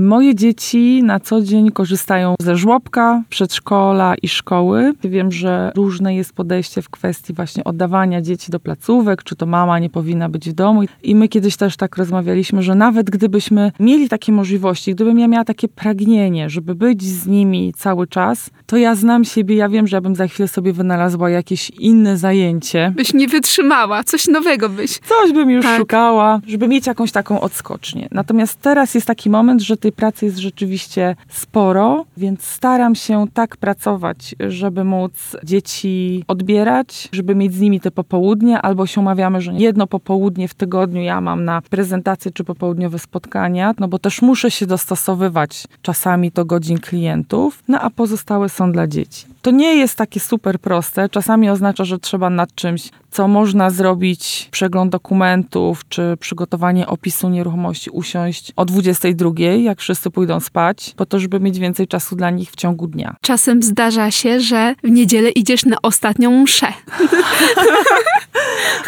Moje 0.00 0.34
dzieci 0.34 1.02
na 1.02 1.20
co 1.20 1.42
dzień 1.42 1.70
korzystają 1.70 2.34
ze 2.40 2.56
żłobka, 2.56 3.22
przedszkola 3.28 4.14
i 4.22 4.28
szkoły. 4.28 4.94
Wiem, 5.04 5.32
że 5.32 5.72
różne 5.76 6.14
jest 6.14 6.32
podejście 6.32 6.82
w 6.82 6.88
kwestii 6.88 7.32
właśnie 7.32 7.64
oddawania 7.64 8.20
dzieci 8.22 8.52
do 8.52 8.60
placówek, 8.60 9.22
czy 9.24 9.36
to 9.36 9.46
mama 9.46 9.78
nie 9.78 9.90
powinna 9.90 10.28
być 10.28 10.50
w 10.50 10.52
domu. 10.52 10.82
I 11.02 11.14
my 11.14 11.28
kiedyś 11.28 11.56
też 11.56 11.76
tak 11.76 11.96
rozmawialiśmy, 11.96 12.62
że 12.62 12.74
nawet 12.74 13.10
gdybyśmy 13.10 13.72
mieli 13.80 14.08
takie 14.08 14.32
możliwości, 14.32 14.94
gdybym 14.94 15.18
ja 15.18 15.28
miała 15.28 15.44
takie 15.44 15.68
pragnienie, 15.68 16.50
żeby 16.50 16.74
być 16.74 17.02
z 17.02 17.26
nimi 17.26 17.72
cały 17.76 18.06
czas, 18.06 18.50
to 18.66 18.76
ja 18.76 18.94
znam 18.94 19.24
siebie, 19.24 19.56
ja 19.56 19.68
wiem, 19.68 19.86
że 19.86 19.96
ja 19.96 20.00
bym 20.00 20.16
za 20.16 20.26
chwilę 20.28 20.48
sobie 20.48 20.72
wynalazła 20.72 21.30
jakieś 21.30 21.70
inne 21.70 22.16
zajęcie. 22.16 22.92
Byś 22.96 23.14
nie 23.14 23.28
wytrzymała, 23.28 24.04
coś 24.04 24.28
nowego 24.28 24.68
byś. 24.68 24.98
Coś 24.98 25.32
bym 25.32 25.50
już 25.50 25.64
Tak. 25.64 25.78
szukała, 25.78 26.40
żeby 26.46 26.68
mieć 26.68 26.86
jakąś 26.86 27.12
taką 27.12 27.40
odskocznię. 27.40 28.08
Natomiast 28.10 28.60
teraz 28.60 28.94
jest 28.94 29.06
taki 29.06 29.30
moment, 29.30 29.62
że 29.62 29.76
tej 29.90 29.96
pracy 29.96 30.26
jest 30.26 30.38
rzeczywiście 30.38 31.16
sporo, 31.28 32.04
więc 32.16 32.44
staram 32.44 32.94
się 32.94 33.26
tak 33.34 33.56
pracować, 33.56 34.34
żeby 34.48 34.84
móc 34.84 35.36
dzieci 35.44 36.24
odbierać, 36.28 37.08
żeby 37.12 37.34
mieć 37.34 37.54
z 37.54 37.60
nimi 37.60 37.80
te 37.80 37.90
popołudnie, 37.90 38.62
albo 38.62 38.86
się 38.86 39.00
umawiamy, 39.00 39.40
że 39.40 39.52
jedno 39.52 39.86
popołudnie 39.86 40.48
w 40.48 40.54
tygodniu 40.54 41.02
ja 41.02 41.20
mam 41.20 41.44
na 41.44 41.62
prezentacje 41.62 42.30
czy 42.30 42.44
popołudniowe 42.44 42.98
spotkania, 42.98 43.74
no 43.78 43.88
bo 43.88 43.98
też 43.98 44.22
muszę 44.22 44.50
się 44.50 44.66
dostosowywać 44.66 45.66
czasami 45.82 46.30
do 46.30 46.44
godzin 46.44 46.78
klientów, 46.78 47.62
no 47.68 47.80
a 47.80 47.90
pozostałe 47.90 48.48
są 48.48 48.72
dla 48.72 48.86
dzieci. 48.86 49.29
To 49.42 49.50
nie 49.50 49.76
jest 49.76 49.96
takie 49.96 50.20
super 50.20 50.58
proste. 50.58 51.08
Czasami 51.08 51.50
oznacza, 51.50 51.84
że 51.84 51.98
trzeba 51.98 52.30
nad 52.30 52.54
czymś, 52.54 52.90
co 53.10 53.28
można 53.28 53.70
zrobić, 53.70 54.48
przegląd 54.50 54.92
dokumentów 54.92 55.88
czy 55.88 56.16
przygotowanie 56.20 56.86
opisu 56.86 57.28
nieruchomości, 57.28 57.90
usiąść 57.90 58.52
o 58.56 58.64
22, 58.64 59.30
jak 59.40 59.80
wszyscy 59.80 60.10
pójdą 60.10 60.40
spać, 60.40 60.94
po 60.96 61.06
to, 61.06 61.20
żeby 61.20 61.40
mieć 61.40 61.58
więcej 61.58 61.88
czasu 61.88 62.16
dla 62.16 62.30
nich 62.30 62.50
w 62.50 62.56
ciągu 62.56 62.86
dnia. 62.86 63.16
Czasem 63.20 63.62
zdarza 63.62 64.10
się, 64.10 64.40
że 64.40 64.74
w 64.84 64.90
niedzielę 64.90 65.30
idziesz 65.30 65.64
na 65.64 65.76
ostatnią 65.82 66.42
mszę. 66.42 66.66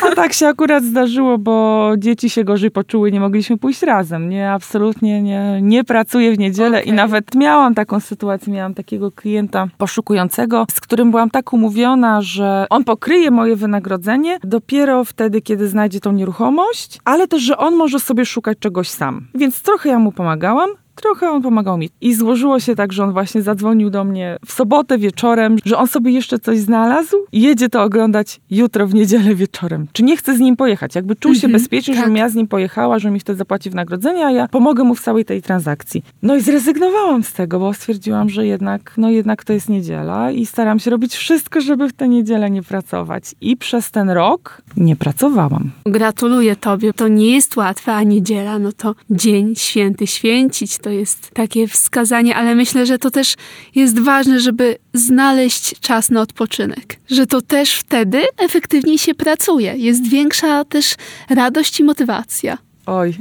A 0.02 0.14
tak 0.14 0.32
się 0.32 0.46
akurat 0.46 0.84
zdarzyło, 0.84 1.38
bo 1.38 1.90
dzieci 1.98 2.30
się 2.30 2.44
gorzej 2.44 2.70
poczuły, 2.70 3.12
nie 3.12 3.20
mogliśmy 3.20 3.58
pójść 3.58 3.82
razem. 3.82 4.28
Nie, 4.28 4.50
absolutnie 4.50 5.22
nie, 5.22 5.58
nie 5.62 5.84
pracuję 5.84 6.32
w 6.32 6.38
niedzielę 6.38 6.78
i 6.78 6.82
Okej. 6.82 6.92
nawet 6.92 7.34
miałam 7.34 7.74
taką 7.74 8.00
sytuację, 8.00 8.52
miałam 8.52 8.74
takiego 8.74 9.12
klienta 9.12 9.68
poszukującego, 9.78 10.41
z 10.70 10.80
którym 10.80 11.10
byłam 11.10 11.30
tak 11.30 11.52
umówiona, 11.52 12.22
że 12.22 12.66
on 12.70 12.84
pokryje 12.84 13.30
moje 13.30 13.56
wynagrodzenie 13.56 14.38
dopiero 14.44 15.04
wtedy, 15.04 15.40
kiedy 15.40 15.68
znajdzie 15.68 16.00
tą 16.00 16.12
nieruchomość, 16.12 16.98
ale 17.04 17.28
też, 17.28 17.42
że 17.42 17.58
on 17.58 17.76
może 17.76 18.00
sobie 18.00 18.26
szukać 18.26 18.58
czegoś 18.58 18.88
sam. 18.88 19.26
Więc 19.34 19.62
trochę 19.62 19.88
ja 19.88 19.98
mu 19.98 20.12
pomagałam, 20.12 20.70
Trochę 20.94 21.30
on 21.30 21.42
pomagał 21.42 21.78
mi. 21.78 21.90
I 22.00 22.14
złożyło 22.14 22.60
się 22.60 22.74
tak, 22.76 22.92
że 22.92 23.04
on 23.04 23.12
właśnie 23.12 23.42
zadzwonił 23.42 23.90
do 23.90 24.04
mnie 24.04 24.36
w 24.46 24.52
sobotę 24.52 24.98
wieczorem, 24.98 25.56
że 25.64 25.78
on 25.78 25.86
sobie 25.86 26.12
jeszcze 26.12 26.38
coś 26.38 26.58
znalazł 26.58 27.16
i 27.32 27.42
jedzie 27.42 27.68
to 27.68 27.82
oglądać 27.82 28.40
jutro 28.50 28.86
w 28.86 28.94
niedzielę 28.94 29.34
wieczorem. 29.34 29.86
Czy 29.92 30.02
nie 30.02 30.16
chce 30.16 30.36
z 30.36 30.40
nim 30.40 30.56
pojechać? 30.56 30.94
Jakby 30.94 31.16
czuł 31.16 31.34
się 31.34 31.46
Mhm, 31.46 31.52
bezpiecznie, 31.52 31.94
tak. 31.94 32.02
żebym 32.02 32.16
ja 32.16 32.28
z 32.28 32.34
nim 32.34 32.48
pojechała, 32.48 32.98
że 32.98 33.10
mi 33.10 33.20
wtedy 33.20 33.36
zapłaci 33.38 33.70
wynagrodzenie, 33.70 34.26
a 34.26 34.30
ja 34.30 34.48
pomogę 34.48 34.84
mu 34.84 34.94
w 34.94 35.00
całej 35.00 35.24
tej 35.24 35.42
transakcji. 35.42 36.04
No 36.22 36.36
i 36.36 36.40
zrezygnowałam 36.40 37.22
z 37.22 37.32
tego, 37.32 37.58
bo 37.58 37.74
stwierdziłam, 37.74 38.28
że 38.28 38.46
jednak, 38.46 38.94
no 38.96 39.10
jednak 39.10 39.44
to 39.44 39.52
jest 39.52 39.68
niedziela 39.68 40.30
i 40.30 40.46
staram 40.46 40.78
się 40.78 40.90
robić 40.90 41.14
wszystko, 41.14 41.60
żeby 41.60 41.88
w 41.88 41.92
tę 41.92 42.08
niedzielę 42.08 42.50
nie 42.50 42.62
pracować. 42.62 43.34
I 43.40 43.56
przez 43.56 43.90
ten 43.90 44.10
rok 44.10 44.62
nie 44.76 44.96
pracowałam. 44.96 45.70
Gratuluję 45.86 46.56
Tobie. 46.56 46.92
To 46.92 47.08
nie 47.08 47.34
jest 47.34 47.56
łatwe, 47.56 47.94
a 47.94 48.02
niedziela, 48.02 48.58
no 48.58 48.72
to 48.72 48.94
dzień 49.10 49.54
święty 49.56 50.06
święcić. 50.06 50.78
To 50.82 50.90
jest 50.90 51.30
takie 51.34 51.68
wskazanie, 51.68 52.36
ale 52.36 52.54
myślę, 52.54 52.86
że 52.86 52.98
to 52.98 53.10
też 53.10 53.34
jest 53.74 53.98
ważne, 53.98 54.40
żeby 54.40 54.76
znaleźć 54.94 55.80
czas 55.80 56.10
na 56.10 56.20
odpoczynek. 56.20 56.96
Że 57.10 57.26
to 57.26 57.42
też 57.42 57.74
wtedy 57.74 58.22
efektywniej 58.38 58.98
się 58.98 59.14
pracuje. 59.14 59.74
Jest 59.76 60.08
większa 60.08 60.64
też 60.64 60.94
radość 61.30 61.80
i 61.80 61.84
motywacja. 61.84 62.58
Oj. 62.86 63.14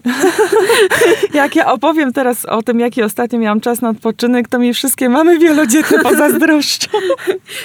jak 1.34 1.56
ja 1.56 1.72
opowiem 1.72 2.14
teraz 2.14 2.46
o 2.46 2.62
tym, 2.62 2.80
jaki 2.80 3.04
ostatnio 3.04 3.40
miałam 3.40 3.62
czas 3.62 3.82
na 3.82 3.90
odpoczynek, 3.90 4.48
to 4.48 4.60
mi 4.60 4.74
wszystkie 4.74 5.10
mamy 5.10 5.40
wielodzietne 5.40 6.00
pozazdroszczą. 6.00 6.98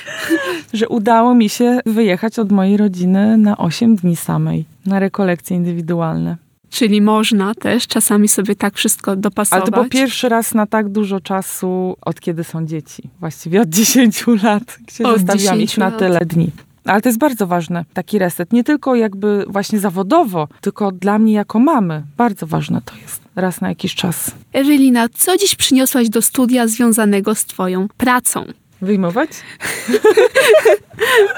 że 0.72 0.88
udało 0.88 1.34
mi 1.34 1.48
się 1.48 1.80
wyjechać 1.86 2.38
od 2.38 2.52
mojej 2.52 2.76
rodziny 2.76 3.38
na 3.38 3.56
8 3.56 3.96
dni 3.96 4.16
samej, 4.16 4.64
na 4.86 4.98
rekolekcje 4.98 5.56
indywidualne. 5.56 6.36
Czyli 6.78 7.02
można 7.02 7.54
też 7.54 7.86
czasami 7.86 8.28
sobie 8.28 8.56
tak 8.56 8.74
wszystko 8.74 9.10
Ale 9.10 9.20
dopasować. 9.20 9.64
to 9.64 9.70
był 9.70 9.84
pierwszy 9.88 10.28
raz 10.28 10.54
na 10.54 10.66
tak 10.66 10.88
dużo 10.88 11.20
czasu, 11.20 11.96
od 12.02 12.20
kiedy 12.20 12.44
są 12.44 12.66
dzieci. 12.66 13.02
Właściwie 13.20 13.60
od 13.60 13.68
10 13.80 14.24
lat, 14.42 14.78
gdzie 14.86 15.04
Od 15.04 15.18
zostawiłam 15.18 15.54
10 15.56 15.72
ich 15.72 15.78
na 15.78 15.84
lat. 15.88 15.98
tyle 15.98 16.18
dni. 16.20 16.50
Ale 16.84 17.00
to 17.02 17.08
jest 17.08 17.18
bardzo 17.18 17.46
ważne, 17.46 17.84
taki 17.94 18.18
reset. 18.18 18.52
Nie 18.52 18.64
tylko 18.64 18.94
jakby 18.94 19.44
właśnie 19.48 19.78
zawodowo, 19.78 20.48
tylko 20.60 20.92
dla 20.92 21.18
mnie 21.18 21.32
jako 21.32 21.58
mamy. 21.58 22.02
Bardzo 22.16 22.46
ważne 22.46 22.80
to 22.84 22.92
jest. 23.02 23.20
Raz 23.36 23.60
na 23.60 23.68
jakiś 23.68 23.94
czas. 23.94 24.30
Ewelina, 24.52 25.08
co 25.08 25.36
dziś 25.36 25.54
przyniosłaś 25.54 26.08
do 26.08 26.22
studia 26.22 26.68
związanego 26.68 27.34
z 27.34 27.44
Twoją 27.44 27.88
pracą? 27.96 28.44
Wyjmować? 28.82 29.30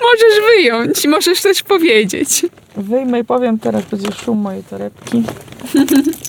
Możesz 0.03 0.47
wyjąć, 0.47 1.07
możesz 1.07 1.41
coś 1.41 1.63
powiedzieć. 1.63 2.47
Wyjmę 2.77 3.21
i 3.21 3.25
powiem, 3.25 3.59
teraz 3.59 3.85
będzie 3.85 4.13
szum 4.13 4.39
mojej 4.39 4.65
torebki. 4.65 5.23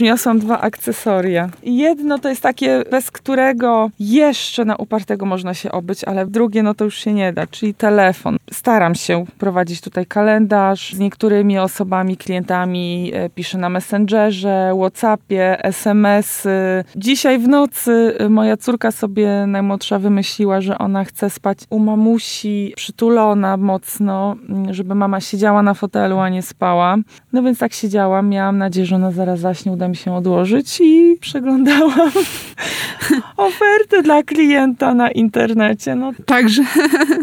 Przyniosłam 0.00 0.38
dwa 0.38 0.60
akcesoria. 0.60 1.50
Jedno 1.62 2.18
to 2.18 2.28
jest 2.28 2.42
takie, 2.42 2.82
bez 2.90 3.10
którego 3.10 3.90
jeszcze 3.98 4.64
na 4.64 4.76
upartego 4.76 5.26
można 5.26 5.54
się 5.54 5.72
obyć, 5.72 6.04
ale 6.04 6.26
drugie 6.26 6.62
no 6.62 6.74
to 6.74 6.84
już 6.84 6.98
się 6.98 7.12
nie 7.12 7.32
da, 7.32 7.46
czyli 7.46 7.74
telefon. 7.74 8.36
Staram 8.52 8.94
się 8.94 9.24
prowadzić 9.38 9.80
tutaj 9.80 10.06
kalendarz 10.06 10.94
z 10.94 10.98
niektórymi 10.98 11.58
osobami, 11.58 12.16
klientami, 12.16 13.12
e, 13.14 13.30
piszę 13.30 13.58
na 13.58 13.68
Messengerze, 13.68 14.72
Whatsappie, 14.78 15.64
SMS-y. 15.64 16.84
Dzisiaj 16.96 17.38
w 17.38 17.48
nocy 17.48 18.14
e, 18.18 18.28
moja 18.28 18.56
córka 18.56 18.90
sobie 18.90 19.46
najmłodsza 19.46 19.98
wymyśliła, 19.98 20.60
że 20.60 20.78
ona 20.78 21.04
chce 21.04 21.30
spać 21.30 21.58
u 21.70 21.78
mamusi, 21.78 22.72
przytulona 22.76 23.56
mocno, 23.56 24.36
m, 24.48 24.74
żeby 24.74 24.94
mama 24.94 25.20
siedziała 25.20 25.62
na 25.62 25.74
fotelu, 25.74 26.18
a 26.18 26.28
nie 26.28 26.42
spała. 26.42 26.96
No 27.32 27.42
więc 27.42 27.58
tak 27.58 27.72
siedziałam, 27.72 28.28
miałam 28.28 28.58
nadzieję, 28.58 28.86
że 28.86 28.96
ona 28.96 29.10
zaraz 29.10 29.40
zaśnie, 29.40 29.72
uda 29.72 29.89
mi 29.90 29.96
się 29.96 30.14
odłożyć 30.14 30.80
i 30.80 31.16
przeglądałam 31.20 32.10
oferty 33.36 34.02
dla 34.02 34.22
klienta 34.22 34.94
na 34.94 35.10
internecie. 35.10 35.94
No 35.94 36.12
Także 36.26 36.62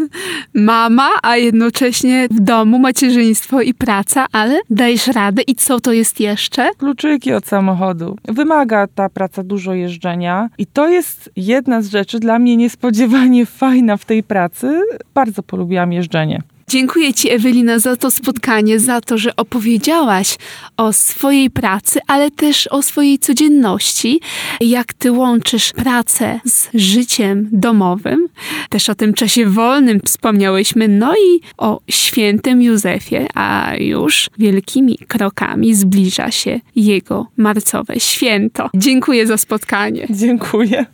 mama, 0.53 1.09
a 1.23 1.37
jednocześnie 1.37 2.27
w 2.31 2.39
domu 2.39 2.79
macierzyństwo 2.79 3.61
i 3.61 3.73
praca, 3.73 4.25
ale 4.31 4.59
dajesz 4.69 5.07
radę. 5.07 5.41
I 5.41 5.55
co 5.55 5.79
to 5.79 5.93
jest 5.93 6.19
jeszcze? 6.19 6.69
kluczyki 6.77 7.33
od 7.33 7.47
samochodu. 7.47 8.17
Wymaga 8.25 8.87
ta 8.87 9.09
praca 9.09 9.43
dużo 9.43 9.73
jeżdżenia 9.73 10.49
i 10.57 10.65
to 10.65 10.89
jest 10.89 11.29
jedna 11.35 11.81
z 11.81 11.89
rzeczy 11.89 12.19
dla 12.19 12.39
mnie 12.39 12.57
niespodziewanie 12.57 13.45
fajna 13.45 13.97
w 13.97 14.05
tej 14.05 14.23
pracy. 14.23 14.81
Bardzo 15.13 15.43
polubiłam 15.43 15.93
jeżdżenie. 15.93 16.41
Dziękuję 16.69 17.13
Ci, 17.13 17.31
Ewelina, 17.31 17.79
za 17.79 17.95
to 17.95 18.11
spotkanie, 18.11 18.79
za 18.79 19.01
to, 19.01 19.17
że 19.17 19.35
opowiedziałaś 19.35 20.37
o 20.77 20.93
swojej 20.93 21.49
pracy, 21.49 21.99
ale 22.07 22.31
też 22.31 22.67
o 22.67 22.81
swojej 22.81 23.19
codzienności, 23.19 24.19
jak 24.59 24.93
Ty 24.93 25.11
łączysz 25.11 25.73
pracę 25.73 26.39
z 26.45 26.69
życiem 26.73 27.49
domowym. 27.51 28.27
Też 28.69 28.89
o 28.89 28.95
tym 28.95 29.13
czasie 29.13 29.45
wolnym 29.45 29.99
wspomniałyśmy, 30.05 30.87
no 30.87 31.13
i 31.13 31.41
o 31.57 31.79
świętym 31.89 32.61
Józefie, 32.61 33.27
a 33.33 33.73
już 33.79 34.29
wielkimi 34.37 34.97
krokami 35.07 35.75
zbliża 35.75 36.31
się 36.31 36.59
jego 36.75 37.27
marcowe 37.37 37.99
święto. 37.99 38.69
Dziękuję 38.73 39.27
za 39.27 39.37
spotkanie. 39.37 40.07
Dziękuję. 40.09 40.85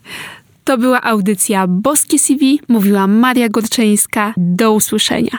To 0.63 0.78
była 0.78 1.02
audycja 1.02 1.67
Boskie 1.67 2.19
CV. 2.19 2.60
Mówiła 2.67 3.08
Maria 3.08 3.49
Gorczyńska. 3.49 4.34
Do 4.38 4.73
usłyszenia. 4.73 5.38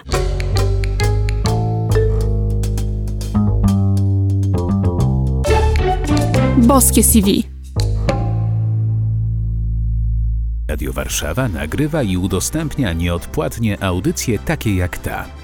Boskie 6.56 7.02
CV. 7.02 7.42
Radio 10.68 10.92
Warszawa 10.92 11.48
nagrywa 11.48 12.02
i 12.02 12.16
udostępnia 12.16 12.92
nieodpłatnie 12.92 13.82
audycje 13.82 14.38
takie 14.38 14.74
jak 14.74 14.98
ta. 14.98 15.43